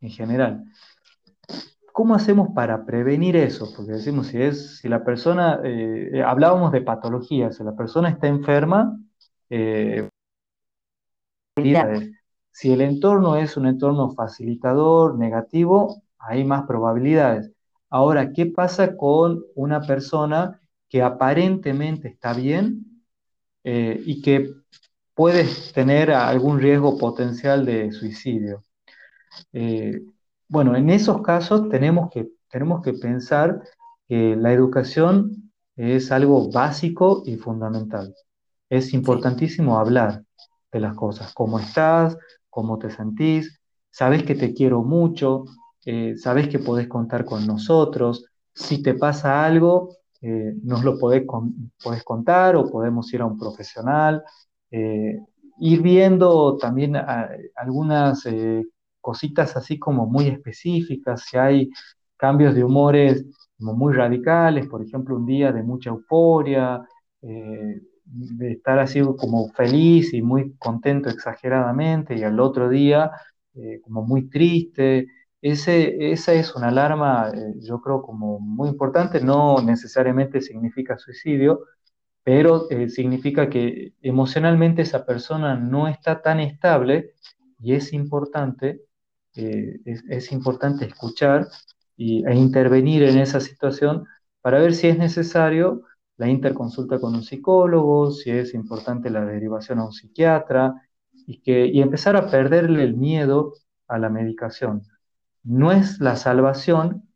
En 0.00 0.10
general. 0.10 0.64
¿Cómo 1.92 2.14
hacemos 2.14 2.48
para 2.54 2.84
prevenir 2.84 3.36
eso? 3.36 3.72
Porque 3.76 3.92
decimos, 3.92 4.28
si, 4.28 4.40
es, 4.42 4.78
si 4.78 4.88
la 4.88 5.04
persona, 5.04 5.60
eh, 5.64 6.22
hablábamos 6.24 6.72
de 6.72 6.80
patologías, 6.80 7.56
si 7.56 7.64
la 7.64 7.76
persona 7.76 8.08
está 8.08 8.28
enferma, 8.28 8.98
si 12.50 12.72
el 12.72 12.80
entorno 12.80 13.36
es 13.36 13.56
un 13.56 13.66
entorno 13.66 14.10
facilitador, 14.12 15.18
negativo, 15.18 16.02
hay 16.18 16.44
más 16.44 16.64
probabilidades. 16.66 17.52
Ahora, 17.90 18.32
¿qué 18.32 18.46
pasa 18.46 18.96
con 18.96 19.44
una 19.54 19.82
persona 19.82 20.62
que 20.92 21.00
aparentemente 21.00 22.08
está 22.08 22.34
bien 22.34 23.02
eh, 23.64 23.98
y 24.04 24.20
que 24.20 24.50
puedes 25.14 25.72
tener 25.72 26.10
algún 26.10 26.60
riesgo 26.60 26.98
potencial 26.98 27.64
de 27.64 27.90
suicidio. 27.92 28.62
Eh, 29.54 30.02
bueno, 30.52 30.76
en 30.76 30.90
esos 30.90 31.22
casos 31.22 31.70
tenemos 31.70 32.10
que, 32.10 32.28
tenemos 32.50 32.82
que 32.82 32.92
pensar 32.92 33.62
que 34.06 34.36
la 34.36 34.52
educación 34.52 35.50
es 35.76 36.12
algo 36.12 36.50
básico 36.52 37.22
y 37.24 37.36
fundamental. 37.36 38.14
Es 38.68 38.92
importantísimo 38.92 39.78
hablar 39.78 40.22
de 40.70 40.80
las 40.80 40.94
cosas, 40.94 41.32
cómo 41.32 41.58
estás, 41.58 42.18
cómo 42.50 42.78
te 42.78 42.90
sentís, 42.90 43.60
sabes 43.90 44.24
que 44.24 44.34
te 44.34 44.52
quiero 44.52 44.82
mucho, 44.82 45.44
eh, 45.86 46.16
sabes 46.18 46.48
que 46.48 46.58
podés 46.58 46.86
contar 46.86 47.24
con 47.24 47.46
nosotros, 47.46 48.26
si 48.54 48.82
te 48.82 48.92
pasa 48.92 49.46
algo, 49.46 49.96
eh, 50.20 50.52
nos 50.62 50.84
lo 50.84 50.98
podés, 50.98 51.24
contar 52.04 52.56
o 52.56 52.70
podemos 52.70 53.10
ir 53.14 53.22
a 53.22 53.26
un 53.26 53.38
profesional, 53.38 54.22
eh, 54.70 55.18
ir 55.60 55.80
viendo 55.80 56.58
también 56.58 56.94
algunas 57.56 58.26
cositas 59.02 59.56
así 59.56 59.78
como 59.78 60.06
muy 60.06 60.28
específicas, 60.28 61.24
si 61.28 61.36
hay 61.36 61.70
cambios 62.16 62.54
de 62.54 62.64
humores 62.64 63.26
como 63.58 63.74
muy 63.74 63.92
radicales, 63.92 64.66
por 64.68 64.82
ejemplo, 64.82 65.16
un 65.16 65.26
día 65.26 65.52
de 65.52 65.62
mucha 65.62 65.90
euforia, 65.90 66.82
de 68.04 68.52
estar 68.52 68.78
así 68.78 69.00
como 69.16 69.48
feliz 69.50 70.12
y 70.12 70.22
muy 70.22 70.54
contento 70.56 71.08
exageradamente 71.08 72.16
y 72.16 72.22
al 72.24 72.40
otro 72.40 72.68
día 72.68 73.10
eh, 73.54 73.80
como 73.82 74.02
muy 74.02 74.28
triste. 74.28 75.08
Ese, 75.40 76.12
esa 76.12 76.32
es 76.34 76.54
una 76.54 76.68
alarma, 76.68 77.30
eh, 77.34 77.54
yo 77.60 77.80
creo, 77.80 78.02
como 78.02 78.38
muy 78.40 78.68
importante. 78.68 79.20
No 79.20 79.60
necesariamente 79.62 80.40
significa 80.40 80.98
suicidio, 80.98 81.60
pero 82.24 82.70
eh, 82.70 82.88
significa 82.90 83.48
que 83.50 83.94
emocionalmente 84.02 84.82
esa 84.82 85.04
persona 85.06 85.56
no 85.56 85.88
está 85.88 86.22
tan 86.22 86.40
estable 86.40 87.12
y 87.60 87.74
es 87.74 87.92
importante, 87.92 88.82
es, 89.34 90.04
es, 90.08 90.32
importante 90.32 90.84
escuchar 90.84 91.48
y, 91.96 92.24
e 92.26 92.34
intervenir 92.34 93.02
en 93.04 93.18
esa 93.18 93.40
situación 93.40 94.04
para 94.40 94.58
ver 94.58 94.74
si 94.74 94.88
es 94.88 94.98
necesario 94.98 95.82
la 96.16 96.28
interconsulta 96.28 97.00
con 97.00 97.14
un 97.14 97.22
psicólogo, 97.22 98.10
si 98.12 98.30
es 98.30 98.54
importante 98.54 99.10
la 99.10 99.24
derivación 99.24 99.78
a 99.78 99.86
un 99.86 99.92
psiquiatra 99.92 100.74
y, 101.26 101.40
que, 101.40 101.66
y 101.66 101.80
empezar 101.80 102.16
a 102.16 102.30
perderle 102.30 102.84
el 102.84 102.96
miedo 102.96 103.54
a 103.88 103.98
la 103.98 104.10
medicación. 104.10 104.82
No 105.42 105.72
es 105.72 106.00
la 106.00 106.16
salvación, 106.16 107.08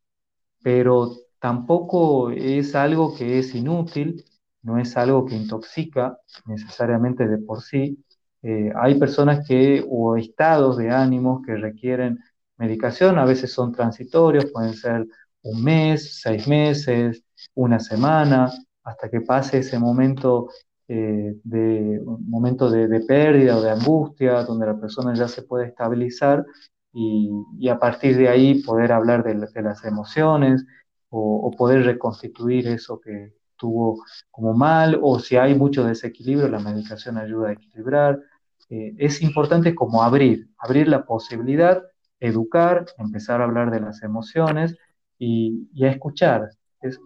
pero 0.62 1.12
tampoco 1.38 2.30
es 2.30 2.74
algo 2.74 3.16
que 3.16 3.38
es 3.38 3.54
inútil, 3.54 4.24
no 4.62 4.78
es 4.78 4.96
algo 4.96 5.26
que 5.26 5.36
intoxica 5.36 6.18
necesariamente 6.46 7.28
de 7.28 7.38
por 7.38 7.62
sí. 7.62 8.04
Eh, 8.48 8.72
hay 8.76 8.94
personas 8.96 9.44
que, 9.44 9.84
o 9.90 10.16
estados 10.16 10.76
de 10.76 10.88
ánimos 10.90 11.44
que 11.44 11.56
requieren 11.56 12.20
medicación, 12.58 13.18
a 13.18 13.24
veces 13.24 13.52
son 13.52 13.72
transitorios, 13.72 14.52
pueden 14.52 14.74
ser 14.74 15.04
un 15.42 15.64
mes, 15.64 16.20
seis 16.20 16.46
meses, 16.46 17.24
una 17.54 17.80
semana, 17.80 18.52
hasta 18.84 19.10
que 19.10 19.20
pase 19.20 19.58
ese 19.58 19.80
momento 19.80 20.48
eh, 20.86 21.34
de, 21.42 22.00
momento 22.04 22.70
de, 22.70 23.00
pérdida 23.00 23.56
o 23.56 23.62
de 23.62 23.70
angustia, 23.70 24.44
donde 24.44 24.66
la 24.66 24.78
persona 24.78 25.12
ya 25.14 25.26
se 25.26 25.42
puede 25.42 25.66
estabilizar 25.66 26.46
y, 26.92 27.68
a 27.68 27.80
partir 27.80 28.16
de 28.16 28.28
ahí 28.28 28.62
poder 28.62 28.92
hablar 28.92 29.24
de, 29.24 29.34
las 29.34 29.84
emociones 29.84 30.64
o, 31.10 31.50
poder 31.58 31.84
reconstituir 31.84 32.68
eso 32.68 33.00
que 33.00 33.32
tuvo 33.56 34.04
como 34.30 34.54
mal 34.54 35.00
o 35.02 35.18
si 35.18 35.36
hay 35.36 35.56
mucho 35.56 35.84
desequilibrio, 35.84 36.48
la 36.48 36.60
medicación 36.60 37.18
ayuda 37.18 37.48
a 37.48 37.52
equilibrar. 37.54 38.20
Eh, 38.68 38.94
es 38.98 39.22
importante 39.22 39.74
como 39.74 40.02
abrir, 40.02 40.48
abrir 40.58 40.88
la 40.88 41.04
posibilidad, 41.04 41.82
educar, 42.20 42.86
empezar 42.98 43.40
a 43.40 43.44
hablar 43.44 43.70
de 43.70 43.80
las 43.80 44.02
emociones 44.02 44.76
y, 45.18 45.68
a 45.84 45.88
escuchar, 45.88 46.50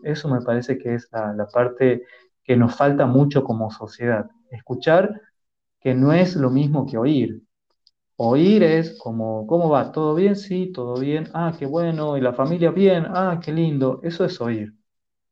eso 0.05 0.29
me 0.29 0.41
parece 0.43 0.79
que 0.79 0.95
es 0.95 1.09
la, 1.13 1.47
parte 1.53 2.03
que 2.43 2.57
nos 2.57 2.75
falta 2.77 3.07
mucho 3.07 3.45
como 3.45 3.71
sociedad. 3.71 4.29
Escuchar 4.51 5.21
que 5.81 5.95
no 5.95 6.13
es 6.13 6.37
lo 6.37 6.51
mismo 6.51 6.87
que 6.87 6.99
oír. 6.99 7.43
Oír 8.17 8.63
es 8.63 8.99
como, 8.99 9.47
¿cómo 9.47 9.71
va? 9.71 9.93
¿Todo 9.93 10.15
bien? 10.15 10.37
Sí, 10.37 10.73
todo 10.73 10.99
bien. 11.01 11.29
Ah, 11.35 11.55
qué 11.59 11.67
bueno. 11.67 12.17
¿Y 12.19 12.21
la 12.21 12.35
familia 12.35 12.71
bien? 12.71 13.07
Ah, 13.09 13.41
qué 13.43 13.53
lindo. 13.53 14.01
Eso 14.03 14.25
es 14.25 14.41
oír. 14.41 14.75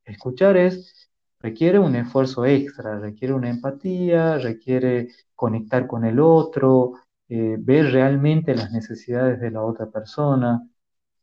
Escuchar 0.05 0.57
es, 0.57 0.98
requiere 1.41 1.79
un 1.79 1.97
esfuerzo 1.97 2.45
extra, 2.47 2.99
requiere 2.99 3.35
una 3.35 3.51
empatía, 3.51 4.39
requiere 4.39 5.09
conectar 5.35 5.87
con 5.87 6.05
el 6.05 6.21
otro, 6.21 6.95
eh, 7.29 7.57
ver 7.59 7.93
realmente 7.93 8.55
las 8.55 8.73
necesidades 8.73 9.41
de 9.41 9.51
la 9.51 9.63
otra 9.63 9.87
persona. 9.91 10.69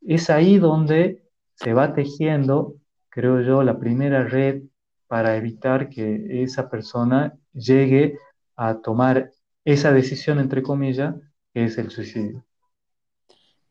Es 0.01 0.29
ahí 0.29 0.57
donde 0.59 1.23
se 1.55 1.73
va 1.73 1.93
tejiendo 1.93 2.75
creo 3.15 3.41
yo, 3.41 3.63
la 3.63 3.79
primera 3.79 4.25
red 4.25 4.63
para 5.07 5.37
evitar 5.37 5.89
que 5.89 6.43
esa 6.43 6.69
persona 6.69 7.33
llegue 7.53 8.19
a 8.57 8.81
tomar 8.81 9.31
esa 9.63 9.93
decisión, 9.93 10.39
entre 10.39 10.61
comillas, 10.61 11.15
que 11.53 11.63
es 11.63 11.77
el 11.77 11.91
suicidio. 11.91 12.45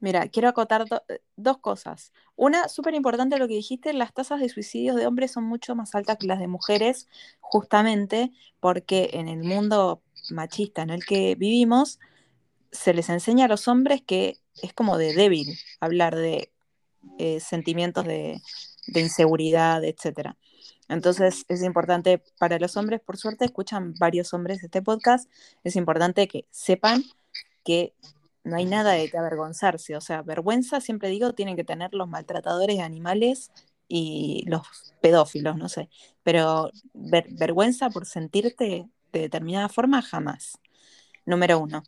Mira, 0.05 0.29
quiero 0.29 0.51
acotar 0.51 0.85
eh, 1.09 1.21
dos 1.35 1.57
cosas. 1.61 2.13
Una, 2.37 2.69
súper 2.69 2.93
importante 2.93 3.39
lo 3.39 3.49
que 3.49 3.55
dijiste, 3.55 3.95
las 3.95 4.13
tasas 4.13 4.39
de 4.39 4.51
suicidios 4.51 4.97
de 4.97 5.07
hombres 5.07 5.33
son 5.33 5.45
mucho 5.45 5.75
más 5.75 5.95
altas 5.95 6.19
que 6.19 6.27
las 6.27 6.39
de 6.41 6.47
mujeres, 6.47 7.09
justamente 7.41 8.31
porque 8.61 9.09
en 9.15 9.29
el 9.29 9.43
mundo 9.45 10.03
machista 10.29 10.83
en 10.83 10.91
el 10.91 11.07
que 11.07 11.37
vivimos, 11.37 12.01
se 12.71 12.93
les 12.93 13.09
enseña 13.09 13.47
a 13.47 13.49
los 13.49 13.67
hombres 13.67 14.03
que 14.07 14.37
es 14.63 14.75
como 14.75 14.99
de 14.99 15.15
débil 15.15 15.59
hablar 15.81 16.17
de 16.17 16.53
eh, 17.19 17.41
sentimientos 17.41 18.05
de, 18.05 18.43
de 18.89 19.01
inseguridad, 19.01 19.83
etc. 19.85 20.37
Entonces 20.87 21.47
es 21.49 21.63
importante 21.63 22.23
para 22.39 22.59
los 22.59 22.77
hombres, 22.77 23.01
por 23.01 23.17
suerte 23.17 23.47
escuchan 23.47 23.95
varios 23.99 24.35
hombres 24.35 24.63
este 24.63 24.83
podcast, 24.83 25.31
es 25.63 25.77
importante 25.77 26.29
que 26.29 26.45
sepan 26.51 27.05
que 27.65 27.95
no 28.45 28.57
hay 28.57 28.67
nada 28.67 28.93
de 28.93 29.11
que 29.11 29.19
avergonzarse, 29.19 29.97
o 29.97 30.01
sea, 30.01 30.23
vergüenza, 30.23 30.81
siempre 30.81 31.09
digo, 31.09 31.33
tienen 31.33 31.57
que 31.57 31.65
tener 31.65 31.95
los 31.95 32.09
maltratadores 32.09 32.77
de 32.77 32.83
animales 32.83 33.51
y 33.89 34.45
los 34.47 34.95
pedófilos, 35.01 35.57
no 35.57 35.69
sé, 35.69 35.89
pero 36.23 36.71
vergüenza 36.93 37.91
por 37.91 38.07
sentirte 38.07 38.87
de 39.13 39.21
determinada 39.21 39.69
forma, 39.69 40.03
jamás. 40.03 40.59
Número 41.27 41.59
uno. 41.59 41.83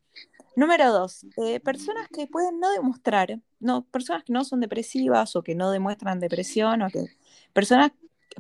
Número 0.57 0.91
dos, 0.91 1.27
eh, 1.37 1.61
personas 1.61 2.09
que 2.09 2.27
pueden 2.27 2.59
no 2.59 2.71
demostrar, 2.73 3.39
no, 3.61 3.85
personas 3.85 4.25
que 4.25 4.33
no 4.33 4.43
son 4.43 4.61
depresivas 4.61 5.37
o 5.37 5.43
que 5.43 5.55
no 5.55 5.71
demuestran 5.71 6.19
depresión, 6.19 6.81
o 6.81 6.89
que 6.89 7.05
personas, 7.53 7.93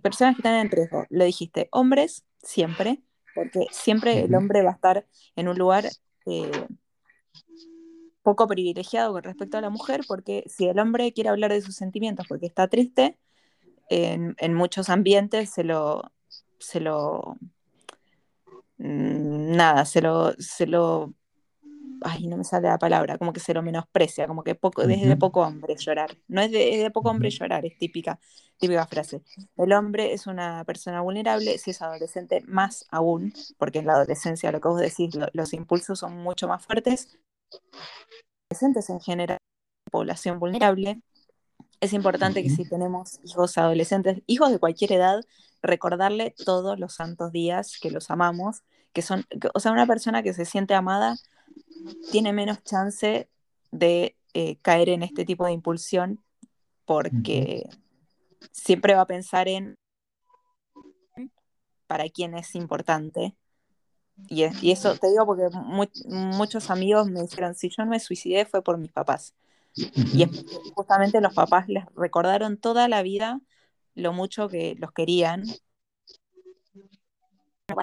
personas 0.03 0.35
que 0.35 0.41
están 0.41 0.55
en 0.55 0.71
riesgo. 0.71 1.05
Lo 1.11 1.25
dijiste, 1.27 1.69
hombres, 1.73 2.25
siempre, 2.43 3.03
porque 3.35 3.67
siempre 3.71 4.21
el 4.21 4.35
hombre 4.35 4.63
va 4.63 4.71
a 4.71 4.75
estar 4.75 5.07
en 5.35 5.49
un 5.49 5.59
lugar 5.59 5.85
eh, 6.25 6.67
poco 8.27 8.49
privilegiado 8.49 9.13
con 9.13 9.23
respecto 9.23 9.57
a 9.57 9.61
la 9.61 9.71
mujer, 9.71 10.01
porque 10.09 10.43
si 10.49 10.67
el 10.67 10.81
hombre 10.81 11.13
quiere 11.13 11.31
hablar 11.31 11.53
de 11.53 11.63
sus 11.63 11.77
sentimientos 11.77 12.27
porque 12.29 12.47
está 12.47 12.67
triste, 12.67 13.17
en, 13.89 14.35
en 14.39 14.53
muchos 14.53 14.89
ambientes 14.91 15.51
se 15.51 15.63
lo, 15.63 16.11
se 16.59 16.81
lo, 16.81 17.37
mm, 18.79 19.55
nada, 19.57 19.85
se 19.85 20.03
lo, 20.03 20.33
se 20.41 20.67
lo 20.67 21.15
ay, 22.03 22.27
no 22.27 22.37
me 22.37 22.43
sale 22.43 22.67
la 22.69 22.79
palabra, 22.79 23.17
como 23.17 23.33
que 23.33 23.39
se 23.39 23.55
lo 23.55 23.63
menosprecia, 23.63 24.27
como 24.27 24.43
que 24.43 24.57
poco, 24.57 24.83
es 24.83 25.09
de 25.09 25.17
poco 25.17 25.43
hombre 25.43 25.77
llorar. 25.77 26.17
No 26.27 26.41
es 26.43 26.51
de, 26.51 26.91
poco 26.93 27.11
hombre 27.11 27.31
llorar, 27.31 27.65
es 27.65 27.79
típica, 27.79 28.19
típica 28.59 28.87
frase. 28.87 29.23
El 29.57 29.73
hombre 29.73 30.13
es 30.13 30.27
una 30.27 30.65
persona 30.65 31.01
vulnerable, 31.01 31.59
si 31.59 31.71
es 31.71 31.81
adolescente, 31.81 32.43
más 32.47 32.87
aún, 32.91 33.33
porque 33.57 33.79
en 33.79 33.87
la 33.87 33.95
adolescencia, 33.95 34.51
lo 34.53 34.61
que 34.61 34.69
vos 34.69 34.81
decís, 34.81 35.17
los 35.33 35.53
impulsos 35.53 36.01
son 36.01 36.17
mucho 36.17 36.49
más 36.49 36.65
fuertes. 36.65 37.17
Adolescentes 38.51 38.91
en 38.91 39.01
general, 39.01 39.39
población 39.91 40.39
vulnerable. 40.39 41.01
Es 41.81 41.93
importante 41.93 42.43
que 42.43 42.51
si 42.51 42.69
tenemos 42.69 43.21
hijos 43.25 43.59
adolescentes, 43.59 44.23
hijos 44.27 44.51
de 44.51 44.59
cualquier 44.59 44.93
edad, 44.93 45.21
recordarle 45.63 46.35
todos 46.45 46.79
los 46.79 46.95
santos 46.95 47.33
días 47.33 47.79
que 47.81 47.91
los 47.91 48.11
amamos, 48.11 48.63
que 48.93 49.03
son, 49.03 49.27
o 49.53 49.61
sea, 49.61 49.73
una 49.73 49.87
persona 49.87 50.23
que 50.23 50.33
se 50.33 50.47
siente 50.47 50.75
amada 50.75 51.17
tiene 52.11 52.33
menos 52.33 52.63
chance 52.63 53.29
de 53.71 54.17
eh, 54.33 54.57
caer 54.63 54.89
en 54.89 55.03
este 55.03 55.25
tipo 55.25 55.45
de 55.45 55.53
impulsión 55.53 56.23
porque 56.85 57.69
siempre 58.53 58.95
va 58.95 59.03
a 59.03 59.07
pensar 59.07 59.49
en 59.49 59.77
para 61.87 62.09
quién 62.09 62.35
es 62.35 62.55
importante. 62.55 63.37
Y, 64.29 64.71
eso 64.71 64.97
te 64.97 65.09
digo 65.11 65.27
porque 65.27 65.49
muchos 66.07 66.71
amigos 66.71 67.09
me 67.11 67.23
dijeron, 67.23 67.55
si 67.55 67.69
yo 67.69 67.85
no 67.85 67.91
me 67.91 68.01
suicidé 68.01 68.47
fue 68.47 68.63
por 68.63 68.79
mis 68.79 68.91
papás. 68.91 69.35
Y 69.75 70.27
justamente 70.75 71.21
los 71.21 71.35
papás 71.35 71.69
les 71.69 71.85
recordaron 71.95 72.57
toda 72.57 72.89
la 72.89 73.03
vida 73.03 73.41
lo 73.95 74.13
mucho 74.13 74.49
que 74.49 74.75
los 74.79 74.93
querían. 74.93 75.45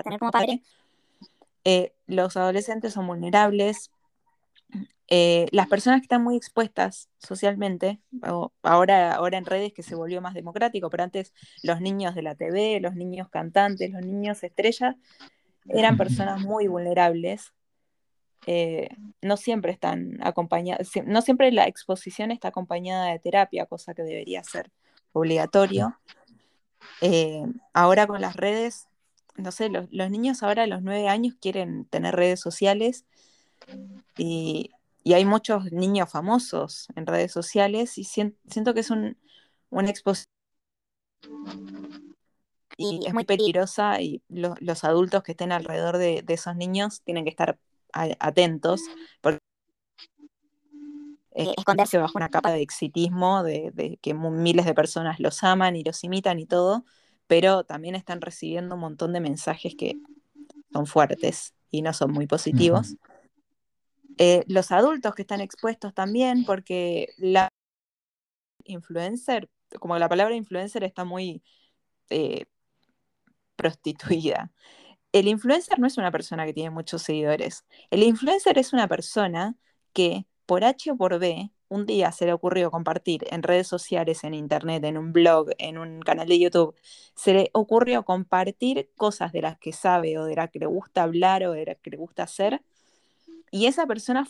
tener 0.04 0.20
como 0.20 0.32
padre 0.32 0.62
Eh, 1.66 1.94
los 2.08 2.36
adolescentes 2.36 2.94
son 2.94 3.08
vulnerables. 3.08 3.92
Eh, 5.08 5.48
las 5.52 5.68
personas 5.68 6.00
que 6.00 6.06
están 6.06 6.24
muy 6.24 6.36
expuestas 6.36 7.10
socialmente, 7.20 8.02
ahora, 8.64 9.14
ahora 9.14 9.38
en 9.38 9.46
redes 9.46 9.74
que 9.74 9.84
se 9.84 9.96
volvió 9.96 10.22
más 10.22 10.34
democrático, 10.34 10.90
pero 10.90 11.04
antes 11.04 11.34
los 11.62 11.82
niños 11.82 12.16
de 12.16 12.24
la 12.24 12.36
TV, 12.36 12.80
los 12.80 12.96
niños 12.96 13.30
cantantes, 13.30 13.92
los 13.92 14.02
niños 14.02 14.44
estrellas, 14.44 14.96
eran 15.70 15.98
personas 15.98 16.42
muy 16.42 16.68
vulnerables. 16.68 17.54
Eh, 18.46 18.90
no 19.22 19.38
siempre 19.38 19.72
están 19.72 20.20
acompañadas, 20.22 20.90
no 21.06 21.22
siempre 21.22 21.52
la 21.52 21.66
exposición 21.66 22.32
está 22.32 22.50
acompañada 22.50 23.08
de 23.12 23.20
terapia, 23.20 23.66
cosa 23.66 23.94
que 23.94 24.04
debería 24.04 24.44
ser 24.44 24.70
obligatorio. 25.14 25.98
Eh, 27.02 27.44
ahora 27.74 28.08
con 28.08 28.20
las 28.20 28.36
redes, 28.36 28.88
no 29.38 29.52
sé, 29.52 29.70
los, 29.70 29.90
niños 29.92 30.44
ahora 30.44 30.64
a 30.64 30.68
los 30.68 30.82
nueve 30.82 31.08
años 31.08 31.36
quieren 31.40 31.86
tener 31.86 32.16
redes 32.16 32.40
sociales 32.40 33.06
y, 34.18 34.72
hay 35.06 35.26
muchos 35.26 35.70
niños 35.74 36.10
famosos 36.10 36.88
en 36.96 37.06
redes 37.06 37.32
sociales 37.34 37.98
y 37.98 38.06
siento, 38.06 38.74
que 38.74 38.80
es 38.80 38.90
un, 38.90 39.18
una 39.70 39.90
exposición 39.90 40.30
y 42.78 43.06
es 43.06 43.14
muy 43.14 43.26
peligrosa 43.26 44.02
y 44.02 44.22
los 44.30 44.84
adultos 44.84 45.24
que 45.24 45.34
estén 45.34 45.52
alrededor 45.52 45.98
de, 45.98 46.24
esos 46.28 46.56
niños 46.56 47.02
tienen 47.04 47.24
que 47.24 47.30
estar 47.30 47.58
atentos 47.92 48.82
porque 49.22 49.40
esconderse 51.32 51.98
bajo 51.98 52.18
una 52.18 52.30
capa 52.30 52.52
de 52.52 52.62
exitismo, 52.62 53.44
de, 53.44 53.98
que 54.02 54.14
miles 54.14 54.66
de 54.66 54.74
personas 54.74 55.20
los 55.20 55.44
aman 55.44 55.76
y 55.76 55.84
los 55.84 56.04
imitan 56.04 56.40
y 56.40 56.46
todo, 56.46 56.86
pero 57.28 57.64
también 57.64 57.96
están 57.96 58.22
recibiendo 58.22 58.76
un 58.76 58.82
montón 58.82 59.14
de 59.14 59.20
mensajes 59.20 59.76
que 59.76 59.98
son 60.72 60.86
fuertes 60.86 61.54
y 61.72 61.82
no 61.82 61.94
son 61.94 62.12
muy 62.12 62.28
positivos. 62.28 62.96
Eh, 64.18 64.44
los 64.48 64.72
adultos 64.72 65.16
que 65.16 65.24
están 65.24 65.42
expuestos 65.42 65.94
también, 65.94 66.46
porque 66.46 67.10
la 67.18 67.50
influencer, 68.66 69.50
como 69.80 69.98
la 69.98 70.08
palabra 70.08 70.36
influencer 70.36 70.84
está 70.84 71.04
muy 71.04 71.42
eh, 72.10 72.46
prostituida. 73.56 74.52
El 75.12 75.28
influencer 75.28 75.80
no 75.80 75.88
es 75.88 75.98
una 75.98 76.12
persona 76.12 76.46
que 76.46 76.54
tiene 76.54 76.72
muchos 76.72 77.04
seguidores. 77.04 77.66
El 77.92 78.04
influencer 78.04 78.58
es 78.58 78.74
una 78.74 78.88
persona 78.88 79.56
que 79.94 80.26
por 80.46 80.64
H 80.64 80.92
o 80.92 80.98
por 80.98 81.20
B 81.20 81.52
un 81.74 81.86
día 81.88 82.12
se 82.12 82.26
le 82.26 82.34
ocurrió 82.34 82.70
compartir 82.70 83.26
en 83.32 83.42
redes 83.42 83.68
sociales, 83.68 84.24
en 84.24 84.36
internet, 84.36 84.84
en 84.84 84.98
un 84.98 85.12
blog, 85.12 85.50
en 85.58 85.80
un 85.80 86.02
canal 86.02 86.28
de 86.28 86.40
YouTube, 86.40 86.76
se 87.16 87.34
le 87.34 87.50
ocurrió 87.54 88.04
compartir 88.06 88.92
cosas 88.96 89.32
de 89.32 89.42
las 89.42 89.58
que 89.58 89.74
sabe 89.74 90.18
o 90.20 90.26
de 90.26 90.36
las 90.36 90.52
que 90.52 90.60
le 90.60 90.68
gusta 90.68 91.04
hablar 91.04 91.44
o 91.46 91.54
de 91.54 91.66
las 91.66 91.78
que 91.78 91.90
le 91.90 91.98
gusta 91.98 92.24
hacer. 92.24 92.62
Y 93.52 93.66
esa 93.66 93.88
persona, 93.88 94.28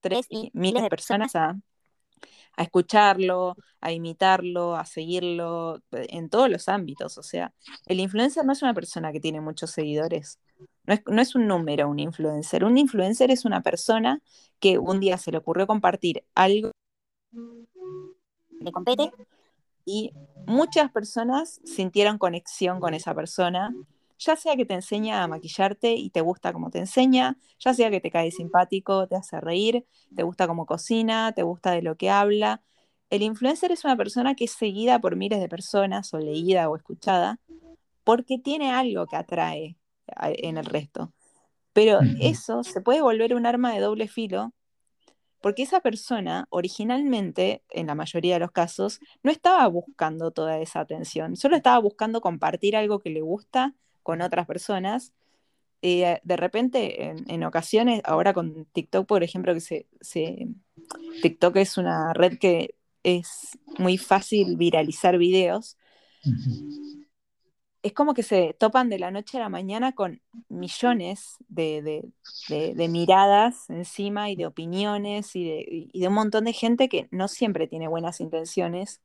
tres 0.00 0.26
y 0.30 0.50
miles 0.54 0.82
de 0.82 0.88
personas 0.88 1.36
a 1.36 1.56
a 2.56 2.62
escucharlo, 2.62 3.56
a 3.80 3.92
imitarlo, 3.92 4.76
a 4.76 4.84
seguirlo 4.84 5.82
eh, 5.92 6.06
en 6.10 6.28
todos 6.28 6.48
los 6.48 6.68
ámbitos. 6.68 7.18
O 7.18 7.22
sea, 7.22 7.52
el 7.86 8.00
influencer 8.00 8.44
no 8.44 8.52
es 8.52 8.62
una 8.62 8.74
persona 8.74 9.12
que 9.12 9.20
tiene 9.20 9.40
muchos 9.40 9.70
seguidores. 9.70 10.38
No 10.86 11.20
es, 11.20 11.34
un 11.34 11.46
número 11.46 11.88
un 11.88 11.98
influencer. 11.98 12.64
Un 12.64 12.78
influencer 12.78 13.30
es 13.30 13.44
una 13.44 13.62
persona 13.62 14.20
que 14.60 14.78
un 14.78 15.00
día 15.00 15.18
se 15.18 15.32
le 15.32 15.38
ocurrió 15.38 15.66
compartir 15.66 16.24
algo 16.34 16.70
que 17.32 18.72
compete 18.72 19.10
y 19.84 20.12
muchas 20.46 20.90
personas 20.90 21.60
sintieron 21.64 22.18
conexión 22.18 22.80
con 22.80 22.94
esa 22.94 23.14
persona 23.14 23.74
ya 24.18 24.36
sea 24.36 24.56
que 24.56 24.64
te 24.64 24.74
enseña 24.74 25.22
a 25.22 25.28
maquillarte 25.28 25.94
y 25.94 26.10
te 26.10 26.20
gusta 26.20 26.52
cómo 26.52 26.70
te 26.70 26.78
enseña, 26.78 27.38
ya 27.58 27.74
sea 27.74 27.90
que 27.90 28.00
te 28.00 28.10
cae 28.10 28.30
simpático, 28.30 29.06
te 29.08 29.16
hace 29.16 29.40
reír, 29.40 29.86
te 30.14 30.22
gusta 30.22 30.46
cómo 30.46 30.66
cocina, 30.66 31.32
te 31.32 31.42
gusta 31.42 31.72
de 31.72 31.82
lo 31.82 31.96
que 31.96 32.10
habla. 32.10 32.62
El 33.10 33.22
influencer 33.22 33.72
es 33.72 33.84
una 33.84 33.96
persona 33.96 34.34
que 34.34 34.44
es 34.44 34.52
seguida 34.52 34.98
por 35.00 35.16
miles 35.16 35.40
de 35.40 35.48
personas 35.48 36.12
o 36.14 36.18
leída 36.18 36.68
o 36.68 36.76
escuchada 36.76 37.40
porque 38.02 38.38
tiene 38.38 38.72
algo 38.72 39.06
que 39.06 39.16
atrae 39.16 39.76
en 40.06 40.58
el 40.58 40.66
resto. 40.66 41.12
Pero 41.72 42.00
eso 42.20 42.62
se 42.62 42.80
puede 42.80 43.02
volver 43.02 43.34
un 43.34 43.46
arma 43.46 43.72
de 43.72 43.80
doble 43.80 44.08
filo 44.08 44.52
porque 45.44 45.62
esa 45.62 45.80
persona 45.80 46.46
originalmente, 46.48 47.62
en 47.68 47.88
la 47.88 47.94
mayoría 47.94 48.32
de 48.32 48.40
los 48.40 48.50
casos, 48.50 48.98
no 49.22 49.30
estaba 49.30 49.66
buscando 49.66 50.30
toda 50.30 50.58
esa 50.58 50.80
atención, 50.80 51.36
solo 51.36 51.54
estaba 51.54 51.78
buscando 51.80 52.22
compartir 52.22 52.76
algo 52.76 53.00
que 53.00 53.10
le 53.10 53.20
gusta 53.20 53.74
con 54.04 54.22
otras 54.22 54.46
personas. 54.46 55.12
Y 55.80 56.02
eh, 56.02 56.20
de 56.22 56.36
repente, 56.36 57.14
en, 57.26 57.44
ocasiones, 57.44 58.00
ahora 58.04 58.32
con 58.32 58.66
TikTok, 58.66 59.06
por 59.06 59.24
ejemplo, 59.24 59.52
que 59.52 59.60
se, 59.60 60.48
TikTok 61.20 61.56
es 61.56 61.76
una 61.76 62.12
red 62.12 62.38
que 62.38 62.76
es 63.02 63.58
muy 63.78 63.98
fácil 63.98 64.56
viralizar 64.56 65.18
videos. 65.18 65.76
Es 67.82 67.92
como 67.92 68.14
que 68.14 68.22
se 68.22 68.54
topan 68.58 68.88
de 68.88 68.98
la 68.98 69.10
noche 69.10 69.36
a 69.36 69.40
la 69.40 69.50
mañana 69.50 69.92
con 69.92 70.22
millones 70.48 71.36
de, 71.48 72.08
miradas 72.88 73.68
encima 73.68 74.30
y 74.30 74.36
de 74.36 74.46
opiniones 74.46 75.36
y 75.36 75.44
de, 75.44 75.88
y 75.92 76.00
de 76.00 76.08
un 76.08 76.14
montón 76.14 76.44
de 76.44 76.54
gente 76.54 76.88
que 76.88 77.08
no 77.10 77.28
siempre 77.28 77.66
tiene 77.66 77.88
buenas 77.88 78.20
intenciones 78.20 79.02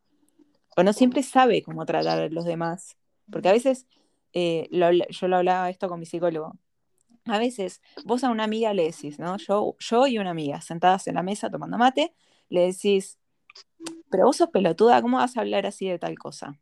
o 0.78 0.84
no 0.84 0.94
siempre 0.94 1.24
sabe 1.24 1.62
cómo 1.62 1.86
tratar 1.86 2.20
a 2.20 2.30
los 2.30 2.46
demás. 2.46 2.96
Porque 3.30 3.50
a 3.50 3.54
veces 3.54 3.86
eh, 4.34 4.68
yo 5.10 5.28
lo 5.28 5.38
hablaba 5.38 5.70
esto 5.70 5.88
con 5.90 6.00
mi 6.00 6.06
psicólogo. 6.06 6.58
A 7.26 7.38
veces 7.38 7.82
vos 8.06 8.24
a 8.24 8.32
una 8.32 8.44
amiga 8.44 8.74
le 8.74 8.86
decís, 8.86 9.20
¿no? 9.20 9.38
Yo, 9.38 9.76
yo 9.80 10.08
y 10.08 10.18
una 10.18 10.32
amiga 10.32 10.62
sentadas 10.62 11.08
en 11.08 11.16
la 11.16 11.24
mesa 11.24 11.50
tomando 11.50 11.78
mate, 11.78 12.14
le 12.50 12.62
decís, 12.62 13.20
pero 14.10 14.26
vos 14.26 14.38
sos 14.38 14.50
pelotuda, 14.50 15.02
¿cómo 15.02 15.18
vas 15.18 15.38
a 15.38 15.42
hablar 15.42 15.66
así 15.66 15.88
de 15.88 16.00
tal 16.00 16.18
cosa? 16.18 16.60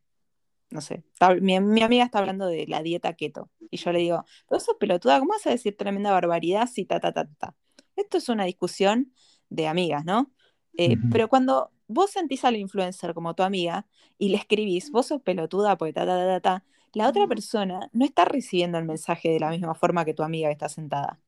No 0.69 0.81
sé, 0.81 1.05
mi, 1.39 1.55
amiga 1.55 2.03
está 2.03 2.19
hablando 2.19 2.47
de 2.47 2.67
la 2.67 2.83
dieta 2.83 3.13
keto 3.13 3.49
y 3.71 3.77
yo 3.77 3.91
le 3.93 3.99
digo, 3.99 4.25
pero 4.47 4.57
vos 4.57 4.65
sos 4.65 4.75
pelotuda, 4.77 5.19
¿cómo 5.19 5.31
vas 5.31 5.47
a 5.47 5.51
decir 5.51 5.77
tremenda 5.77 6.11
barbaridad 6.11 6.67
si 6.67 6.85
ta, 6.85 6.99
ta, 6.99 7.13
ta, 7.13 7.25
ta? 7.37 7.55
Esto 7.95 8.17
es 8.17 8.27
una 8.27 8.43
discusión 8.43 9.13
de 9.49 9.67
amigas, 9.67 10.03
¿no? 10.03 10.31
Eh, 10.77 10.97
pero 11.11 11.29
cuando 11.29 11.71
vos 11.87 12.11
sentís 12.11 12.43
al 12.45 12.57
influencer 12.57 13.13
como 13.13 13.33
tu 13.33 13.43
amiga 13.43 13.87
y 14.17 14.29
le 14.29 14.37
escribís, 14.37 14.91
vos 14.91 15.07
sos 15.07 15.21
pelotuda 15.21 15.77
porque 15.77 15.93
ta, 15.93 16.05
ta, 16.05 16.17
ta, 16.17 16.25
ta, 16.25 16.39
ta, 16.41 16.65
la 16.97 17.07
otra 17.07 17.27
persona 17.27 17.89
no 17.93 18.05
está 18.05 18.25
recibiendo 18.25 18.79
el 18.79 18.85
mensaje 18.85 19.29
de 19.29 19.39
la 19.39 19.51
misma 19.51 19.75
forma 19.75 20.03
que 20.03 20.15
tu 20.15 20.23
amiga 20.23 20.49
que 20.49 20.53
está 20.53 20.67
sentada. 20.67 21.19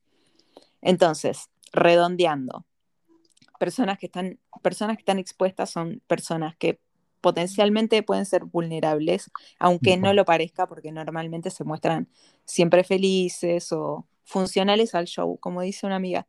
Entonces, 0.82 1.52
redondeando, 1.72 2.66
personas 3.60 4.00
que 4.00 4.08
están, 4.08 4.40
personas 4.64 4.98
que 4.98 5.02
están 5.02 5.20
expuestas 5.20 5.70
son 5.70 6.02
personas 6.08 6.56
que 6.56 6.80
potencialmente 7.22 8.02
pueden 8.02 8.26
ser 8.26 8.46
vulnerables, 8.46 9.30
aunque 9.60 9.96
no 9.98 10.12
lo 10.14 10.26
parezca, 10.26 10.66
porque 10.66 10.92
normalmente 10.92 11.52
se 11.52 11.64
muestran 11.64 12.10
siempre 12.46 12.84
felices 12.84 13.72
o 13.72 14.08
funcionales 14.24 14.96
al 14.96 15.06
show, 15.06 15.38
como 15.38 15.62
dice 15.62 15.86
una 15.86 15.98
amiga. 15.98 16.28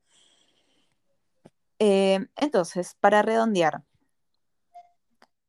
Eh, 1.79 2.27
entonces, 2.37 2.95
para 3.01 3.23
redondear, 3.23 3.85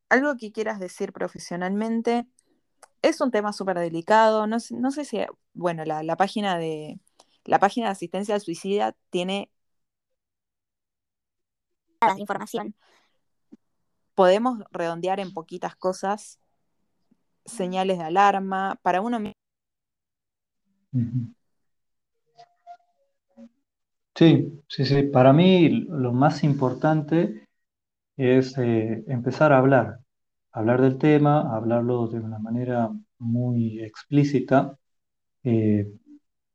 algo 0.07 0.37
que 0.37 0.53
quieras 0.53 0.79
decir 0.79 1.11
profesionalmente, 1.11 2.25
es 3.01 3.21
un 3.21 3.31
tema 3.31 3.53
súper 3.53 3.79
delicado. 3.79 4.47
No, 4.47 4.59
sé 4.59 5.05
si, 5.05 5.19
bueno, 5.53 5.83
la, 5.85 6.15
página 6.17 6.57
de 6.57 6.99
la 7.45 7.59
página 7.59 7.87
de 7.87 7.93
asistencia 7.93 8.35
al 8.35 8.41
suicida 8.41 8.95
tiene 9.09 9.49
información. 12.17 12.75
Podemos 14.15 14.59
redondear 14.71 15.19
en 15.19 15.33
poquitas 15.33 15.75
cosas 15.75 16.39
señales 17.45 17.97
de 17.97 18.03
alarma 18.03 18.77
para 18.83 19.01
uno 19.01 19.19
mismo. 19.19 19.33
Sí, 24.15 24.61
sí, 24.67 24.85
sí. 24.85 25.03
Para 25.03 25.33
mí 25.33 25.69
lo 25.69 26.11
más 26.11 26.43
importante 26.43 27.47
es 28.17 28.57
eh, 28.57 29.03
empezar 29.07 29.53
a 29.53 29.57
hablar, 29.57 29.99
hablar 30.51 30.81
del 30.81 30.97
tema, 30.97 31.55
hablarlo 31.55 32.07
de 32.07 32.19
una 32.19 32.39
manera 32.39 32.91
muy 33.19 33.79
explícita, 33.81 34.77
eh, 35.43 35.91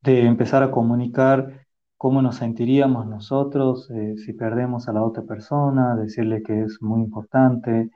de 0.02 0.20
empezar 0.26 0.62
a 0.62 0.70
comunicar 0.70 1.66
cómo 1.96 2.22
nos 2.22 2.36
sentiríamos 2.36 3.06
nosotros 3.06 3.90
eh, 3.90 4.16
si 4.18 4.32
perdemos 4.34 4.88
a 4.88 4.92
la 4.92 5.02
otra 5.04 5.24
persona, 5.24 5.96
decirle 5.96 6.42
que 6.42 6.62
es 6.62 6.82
muy 6.82 7.00
importante. 7.02 7.90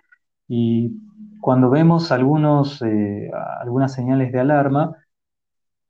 Y 0.48 0.92
cuando 1.40 1.70
vemos 1.70 2.12
algunos, 2.12 2.82
eh, 2.82 3.30
algunas 3.61 3.92
señales 3.94 4.32
de 4.32 4.40
alarma, 4.40 4.96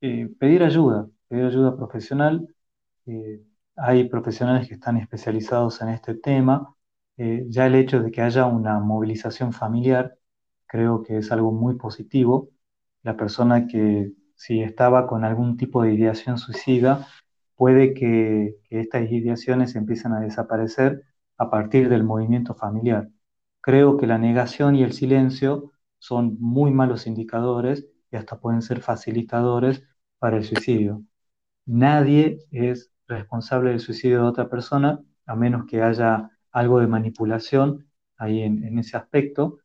pedir 0.01 0.63
ayuda, 0.63 1.09
pedir 1.29 1.45
ayuda 1.47 1.77
profesional. 1.77 2.49
hay 3.77 4.09
profesionales 4.09 4.69
que 4.69 4.75
están 4.75 4.97
especializados 4.97 5.81
en 5.83 5.89
este 5.91 6.15
tema 6.15 6.75
eh, 7.21 7.45
ya 7.51 7.67
el 7.67 7.75
hecho 7.75 8.01
de 8.03 8.11
que 8.11 8.23
haya 8.23 8.47
una 8.47 8.81
movilización 8.81 9.53
familiar 9.53 10.19
creo 10.67 11.03
que 11.03 11.19
es 11.19 11.33
algo 11.33 11.53
muy 11.53 11.77
positivo. 11.77 12.51
La 13.03 13.17
persona 13.17 13.67
que 13.67 14.13
si 14.37 14.63
estaba 14.63 15.07
con 15.07 15.25
algún 15.25 15.57
tipo 15.59 15.83
de 15.83 15.95
ideación 15.95 16.39
suicida, 16.39 17.07
puede 17.57 17.93
que, 17.95 18.57
que 18.65 18.81
estas 18.81 19.11
ideaciones 19.13 19.77
empiecen 19.77 20.13
a 20.13 20.21
desaparecer 20.21 21.05
a 21.39 21.51
partir 21.51 21.89
del 21.91 22.05
movimiento 22.05 22.55
familiar. 22.55 23.11
Creo 23.61 23.97
que 23.99 24.07
la 24.07 24.19
negación 24.19 24.75
y 24.77 24.83
el 24.83 24.93
silencio 24.95 25.73
son 25.99 26.37
muy 26.41 26.71
malos 26.73 27.07
indicadores 27.07 27.87
y 28.11 28.17
hasta 28.17 28.41
pueden 28.41 28.63
ser 28.63 28.81
facilitadores 28.81 29.85
para 30.19 30.39
el 30.39 30.45
suicidio. 30.45 31.03
Nadie 31.67 32.39
es 32.51 32.93
responsable 33.09 33.71
del 33.71 33.81
suicidio 33.81 34.23
de 34.23 34.29
otra 34.29 34.49
persona 34.49 35.01
a 35.27 35.37
menos 35.37 35.67
que 35.67 35.83
haya 35.83 36.31
algo 36.53 36.81
de 36.81 36.87
manipulación 36.87 37.87
ahí 38.17 38.43
en, 38.43 38.79
ese 38.79 38.97
aspecto, 38.97 39.59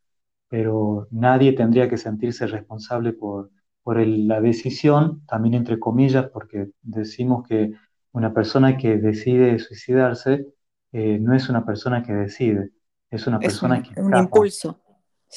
pero 0.47 1.07
nadie 1.11 1.53
tendría 1.53 1.89
que 1.89 1.97
sentirse 1.97 2.47
responsable 2.47 3.13
por, 3.13 3.51
por 3.83 3.99
la 4.05 4.39
decisión, 4.39 5.25
también 5.27 5.55
entre 5.55 5.79
comillas, 5.79 6.29
porque 6.29 6.69
decimos 6.81 7.47
que 7.47 7.73
una 8.13 8.33
persona 8.33 8.77
que 8.77 8.97
decide 8.97 9.59
suicidarse 9.59 10.47
eh, 10.91 11.17
no 11.19 11.35
es 11.35 11.49
una 11.49 11.65
persona 11.65 12.01
que 12.01 12.13
decide, 12.13 12.71
es 13.09 13.27
una 13.27 13.39
persona 13.39 13.83
que... 13.83 13.99
Un 13.99 14.15
impulso. 14.15 14.79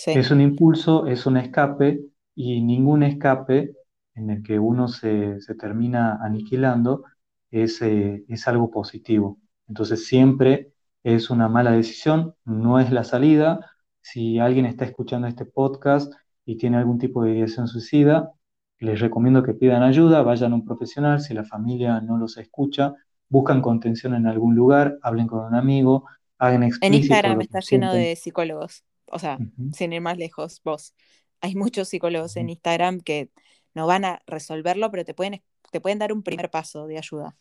Es 0.06 0.30
un 0.30 0.40
impulso, 0.40 1.06
es 1.06 1.26
un 1.26 1.38
escape 1.38 2.00
y 2.36 2.62
ningún 2.62 3.02
escape 3.02 3.74
en 4.14 4.30
el 4.30 4.42
que 4.42 4.58
uno 4.58 4.86
se, 4.86 5.38
termina 5.58 6.18
aniquilando 6.22 7.04
es, 7.50 7.82
eh, 7.82 8.24
es 8.28 8.46
algo 8.46 8.70
positivo. 8.70 9.38
Entonces 9.66 10.06
siempre 10.06 10.72
es 11.14 11.30
una 11.30 11.48
mala 11.48 11.72
decisión, 11.72 12.34
no 12.44 12.78
es 12.80 12.90
la 12.90 13.02
salida. 13.04 13.60
Si 14.00 14.38
alguien 14.38 14.66
está 14.66 14.84
escuchando 14.84 15.26
este 15.26 15.46
podcast 15.46 16.12
y 16.44 16.56
tiene 16.58 16.76
algún 16.76 16.98
tipo 16.98 17.22
de 17.22 17.32
ideación 17.32 17.66
suicida, 17.66 18.32
les 18.78 19.00
recomiendo 19.00 19.42
que 19.42 19.54
pidan 19.54 19.82
ayuda, 19.82 20.22
vayan 20.22 20.52
a 20.52 20.56
un 20.56 20.64
profesional, 20.64 21.20
si 21.20 21.34
la 21.34 21.44
familia 21.44 22.00
no 22.00 22.18
los 22.18 22.36
escucha, 22.36 22.94
buscan 23.28 23.62
contención 23.62 24.14
en 24.14 24.26
algún 24.26 24.54
lugar, 24.54 24.98
hablen 25.02 25.26
con 25.26 25.44
un 25.44 25.54
amigo, 25.54 26.04
hagan. 26.38 26.70
En 26.82 26.94
Instagram 26.94 27.40
está 27.40 27.60
lleno 27.60 27.92
de 27.92 28.14
psicólogos, 28.14 28.84
o 29.10 29.18
sea, 29.18 29.38
sin 29.72 29.92
ir 29.92 30.00
más 30.02 30.18
lejos, 30.18 30.60
vos. 30.62 30.94
Hay 31.40 31.54
muchos 31.54 31.88
psicólogos 31.88 32.36
en 32.36 32.50
Instagram 32.50 33.00
que 33.00 33.30
no 33.74 33.86
van 33.86 34.04
a 34.04 34.20
resolverlo, 34.26 34.90
pero 34.90 35.04
te 35.04 35.14
pueden, 35.14 35.42
te 35.70 35.80
pueden 35.80 35.98
dar 35.98 36.12
un 36.12 36.22
primer 36.22 36.50
paso 36.50 36.86
de 36.86 36.98
ayuda. 36.98 37.36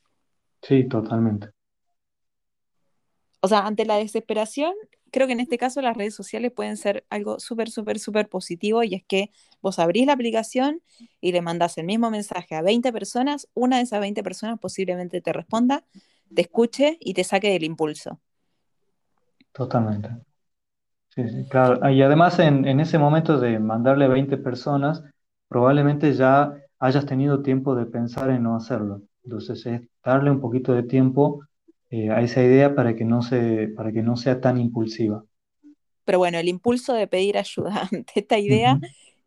Sí, 0.61 0.87
totalmente. 0.87 1.56
O 3.39 3.47
sea, 3.47 3.67
ante 3.67 3.85
la 3.85 3.97
desesperación, 3.97 4.73
creo 5.11 5.27
que 5.27 5.33
en 5.33 5.39
este 5.39 5.57
caso 5.57 5.81
las 5.81 5.95
redes 5.95 6.15
sociales 6.15 6.51
pueden 6.51 6.77
ser 6.77 7.05
algo 7.09 7.39
súper, 7.39 7.69
súper, 7.69 7.99
súper 7.99 8.29
positivo 8.29 8.83
y 8.83 8.95
es 8.95 9.03
que 9.05 9.31
vos 9.61 9.79
abrís 9.79 10.05
la 10.07 10.13
aplicación 10.13 10.81
y 11.21 11.31
le 11.31 11.41
mandás 11.41 11.77
el 11.77 11.85
mismo 11.85 12.09
mensaje 12.09 12.55
a 12.55 12.61
20 12.61 12.91
personas, 12.91 13.47
una 13.53 13.77
de 13.77 13.83
esas 13.83 13.99
20 13.99 14.23
personas 14.23 14.59
posiblemente 14.59 15.21
te 15.21 15.33
responda, 15.33 15.83
te 16.33 16.41
escuche 16.41 16.97
y 16.99 17.13
te 17.13 17.23
saque 17.23 17.51
del 17.51 17.63
impulso. 17.63 18.19
Totalmente. 19.53 20.09
Sí, 21.09 21.27
sí, 21.29 21.47
claro. 21.49 21.89
Y 21.89 22.01
además 22.01 22.37
en, 22.39 22.65
en 22.67 22.79
ese 22.79 22.99
momento 22.99 23.39
de 23.39 23.59
mandarle 23.59 24.05
a 24.05 24.09
20 24.09 24.37
personas, 24.37 25.03
probablemente 25.47 26.13
ya 26.13 26.53
hayas 26.79 27.05
tenido 27.05 27.41
tiempo 27.41 27.75
de 27.75 27.85
pensar 27.85 28.29
en 28.29 28.43
no 28.43 28.55
hacerlo. 28.55 29.01
Entonces 29.23 29.65
es 29.65 29.81
darle 30.03 30.29
un 30.31 30.39
poquito 30.39 30.73
de 30.73 30.83
tiempo 30.83 31.41
eh, 31.89 32.09
a 32.09 32.21
esa 32.21 32.43
idea 32.43 32.75
para 32.75 32.95
que, 32.95 33.05
no 33.05 33.21
se, 33.21 33.69
para 33.69 33.91
que 33.91 34.01
no 34.01 34.17
sea 34.17 34.41
tan 34.41 34.57
impulsiva. 34.57 35.23
Pero 36.03 36.19
bueno, 36.19 36.37
el 36.37 36.47
impulso 36.47 36.93
de 36.93 37.07
pedir 37.07 37.37
ayuda 37.37 37.87
ante 37.91 38.19
esta 38.19 38.39
idea 38.39 38.79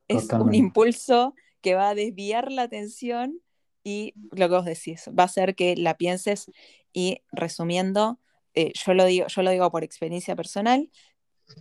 es 0.08 0.32
un 0.32 0.54
impulso 0.54 1.34
que 1.60 1.74
va 1.74 1.90
a 1.90 1.94
desviar 1.94 2.50
la 2.50 2.62
atención 2.62 3.40
y 3.84 4.14
lo 4.32 4.48
que 4.48 4.54
vos 4.54 4.64
decís, 4.64 5.08
va 5.08 5.24
a 5.24 5.26
hacer 5.26 5.54
que 5.54 5.76
la 5.76 5.96
pienses 5.96 6.50
y 6.92 7.22
resumiendo, 7.32 8.18
eh, 8.54 8.72
yo, 8.74 8.94
lo 8.94 9.04
digo, 9.04 9.26
yo 9.28 9.42
lo 9.42 9.50
digo 9.50 9.70
por 9.70 9.84
experiencia 9.84 10.36
personal, 10.36 10.90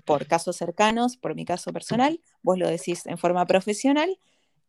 por 0.05 0.27
casos 0.27 0.57
cercanos, 0.57 1.17
por 1.17 1.35
mi 1.35 1.45
caso 1.45 1.71
personal, 1.73 2.21
vos 2.41 2.57
lo 2.57 2.67
decís 2.67 3.05
en 3.05 3.17
forma 3.17 3.45
profesional, 3.45 4.19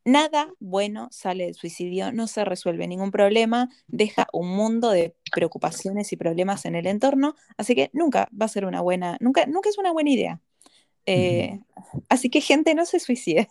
Nada 0.05 0.51
bueno 0.61 1.09
sale 1.11 1.45
del 1.45 1.55
suicidio, 1.55 2.11
no 2.13 2.27
se 2.27 2.45
resuelve 2.45 2.89
ningún 2.89 3.11
problema, 3.11 3.69
deja 3.87 4.29
un 4.33 4.49
mundo 4.49 4.91
de 4.91 5.15
preocupaciones 5.31 6.13
y 6.13 6.17
problemas 6.17 6.65
en 6.65 6.75
el 6.75 6.87
entorno, 6.87 7.35
así 7.59 7.75
que 7.75 7.91
nunca 7.93 8.29
va 8.39 8.47
a 8.47 8.49
ser 8.49 8.65
una 8.65 8.81
buena, 8.81 9.19
nunca, 9.21 9.45
nunca 9.47 9.69
es 9.69 9.77
una 9.77 9.93
buena 9.93 10.11
idea. 10.11 10.41
Eh, 11.05 11.61
así 12.09 12.31
que 12.31 12.41
gente, 12.41 12.75
no 12.75 12.87
se 12.87 13.01
suicide. 13.01 13.49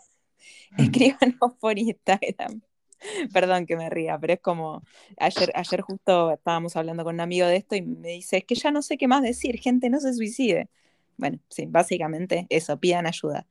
Escríbanos 0.78 1.56
por 1.60 1.78
Instagram. 1.78 2.62
Perdón 3.32 3.66
que 3.66 3.78
me 3.78 3.90
ría, 3.90 4.18
pero 4.20 4.34
es 4.34 4.42
como, 4.42 4.84
ayer, 5.18 5.52
ayer 5.56 5.82
justo 5.82 6.32
estábamos 6.32 6.76
hablando 6.76 7.04
con 7.04 7.16
un 7.16 7.22
amigo 7.22 7.48
de 7.48 7.58
esto 7.58 7.76
y 7.76 7.82
me 7.82 8.10
dice, 8.10 8.38
es 8.38 8.44
que 8.44 8.56
ya 8.56 8.72
no 8.72 8.82
sé 8.82 8.98
qué 8.98 9.08
más 9.08 9.22
decir, 9.22 9.60
gente, 9.60 9.90
no 9.90 10.00
se 10.00 10.14
suicide. 10.14 10.68
Bueno, 11.18 11.40
sí, 11.50 11.66
básicamente 11.68 12.48
eso, 12.50 12.78
pidan 12.80 13.06
ayuda 13.06 13.46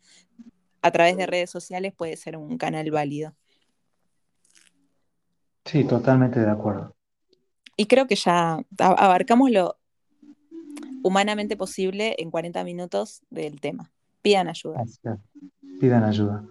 a 0.83 0.91
través 0.91 1.17
de 1.17 1.27
redes 1.27 1.51
sociales 1.51 1.93
puede 1.95 2.17
ser 2.17 2.37
un 2.37 2.59
canal 2.59 2.91
válido. 2.91 3.35
Sí, 5.65 5.85
totalmente 5.85 6.41
de 6.41 6.51
acuerdo. 6.51 6.95
Y 7.77 7.87
creo 7.87 8.07
que 8.07 8.17
ya 8.17 8.65
abarcamos 8.79 9.51
lo 9.51 9.77
humanamente 11.03 11.57
posible 11.57 12.15
en 12.19 12.31
40 12.31 12.65
minutos 12.65 13.23
del 13.31 13.61
tema. 13.61 13.93
Pidan 14.23 14.49
ayuda. 14.49 14.85
Pidan 15.81 16.05
ayuda. 16.05 16.45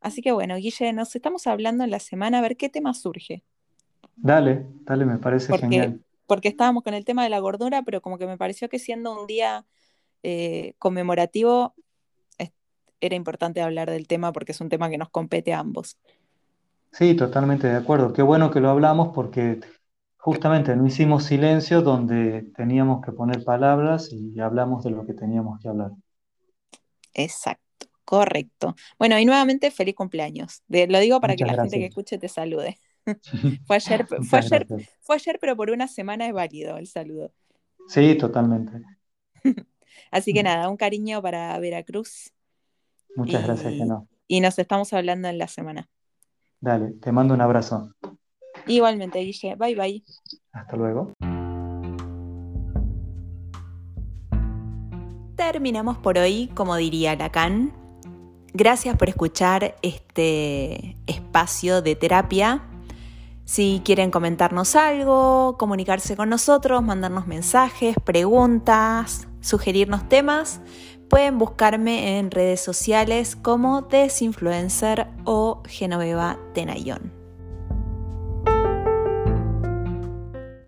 Así 0.00 0.20
que 0.22 0.32
bueno, 0.32 0.56
Guille, 0.56 0.92
nos 0.92 1.14
estamos 1.14 1.46
hablando 1.46 1.84
en 1.84 1.90
la 1.90 2.00
semana 2.00 2.38
a 2.38 2.42
ver 2.42 2.56
qué 2.56 2.68
tema 2.68 2.94
surge. 2.94 3.44
Dale, 4.16 4.66
dale, 4.82 5.04
me 5.04 5.18
parece 5.18 5.56
genial. 5.56 6.02
Porque 6.26 6.48
estábamos 6.48 6.82
con 6.82 6.94
el 6.94 7.04
tema 7.04 7.22
de 7.22 7.30
la 7.30 7.38
gordura, 7.38 7.82
pero 7.82 8.00
como 8.00 8.18
que 8.18 8.26
me 8.26 8.36
pareció 8.36 8.68
que 8.68 8.78
siendo 8.78 9.18
un 9.18 9.26
día 9.26 9.64
eh, 10.22 10.74
conmemorativo 10.78 11.74
era 13.02 13.16
importante 13.16 13.60
hablar 13.60 13.90
del 13.90 14.06
tema 14.06 14.32
porque 14.32 14.52
es 14.52 14.60
un 14.60 14.68
tema 14.68 14.88
que 14.88 14.96
nos 14.96 15.10
compete 15.10 15.52
a 15.52 15.58
ambos. 15.58 15.98
Sí, 16.92 17.14
totalmente 17.14 17.66
de 17.66 17.76
acuerdo. 17.76 18.12
Qué 18.12 18.22
bueno 18.22 18.50
que 18.50 18.60
lo 18.60 18.70
hablamos 18.70 19.10
porque 19.12 19.60
justamente 20.16 20.76
no 20.76 20.86
hicimos 20.86 21.24
silencio 21.24 21.82
donde 21.82 22.42
teníamos 22.56 23.04
que 23.04 23.10
poner 23.12 23.44
palabras 23.44 24.10
y 24.12 24.38
hablamos 24.38 24.84
de 24.84 24.90
lo 24.90 25.04
que 25.04 25.14
teníamos 25.14 25.58
que 25.60 25.68
hablar. 25.68 25.90
Exacto, 27.12 27.88
correcto. 28.04 28.76
Bueno, 28.98 29.18
y 29.18 29.24
nuevamente 29.24 29.72
feliz 29.72 29.96
cumpleaños. 29.96 30.62
lo 30.68 31.00
digo 31.00 31.20
para 31.20 31.34
que 31.34 31.44
la 31.44 31.54
gente 31.54 31.78
que 31.78 31.86
escuche 31.86 32.18
te 32.18 32.28
salude. 32.28 32.78
fue, 33.66 33.76
ayer, 33.76 34.06
fue, 34.06 34.38
ayer, 34.38 34.66
fue 35.00 35.16
ayer, 35.16 35.38
pero 35.40 35.56
por 35.56 35.70
una 35.70 35.88
semana 35.88 36.28
es 36.28 36.32
válido 36.32 36.76
el 36.76 36.86
saludo. 36.86 37.32
Sí, 37.88 38.16
totalmente. 38.16 38.80
Así 40.12 40.32
que 40.32 40.44
nada, 40.44 40.68
un 40.68 40.76
cariño 40.76 41.20
para 41.20 41.58
Veracruz 41.58 42.32
Muchas 43.16 43.44
gracias, 43.44 43.74
Geno. 43.74 44.08
Y 44.26 44.40
nos 44.40 44.58
estamos 44.58 44.92
hablando 44.92 45.28
en 45.28 45.38
la 45.38 45.48
semana. 45.48 45.88
Dale, 46.60 46.92
te 47.00 47.12
mando 47.12 47.34
un 47.34 47.40
abrazo. 47.40 47.92
Igualmente, 48.66 49.18
Guille. 49.20 49.56
Bye 49.56 49.74
bye. 49.74 50.04
Hasta 50.52 50.76
luego. 50.76 51.12
Terminamos 55.36 55.98
por 55.98 56.18
hoy, 56.18 56.48
como 56.54 56.76
diría 56.76 57.16
Lacan. 57.16 57.72
Gracias 58.54 58.96
por 58.96 59.08
escuchar 59.08 59.76
este 59.82 60.96
espacio 61.06 61.82
de 61.82 61.96
terapia. 61.96 62.62
Si 63.44 63.82
quieren 63.84 64.10
comentarnos 64.10 64.76
algo, 64.76 65.56
comunicarse 65.58 66.16
con 66.16 66.28
nosotros, 66.28 66.82
mandarnos 66.82 67.26
mensajes, 67.26 67.96
preguntas, 68.04 69.26
sugerirnos 69.40 70.08
temas, 70.08 70.60
Pueden 71.12 71.36
buscarme 71.38 72.18
en 72.18 72.30
redes 72.30 72.62
sociales 72.62 73.36
como 73.36 73.82
Desinfluencer 73.82 75.08
o 75.26 75.62
Genoveva 75.66 76.38
Tenayón. 76.54 77.21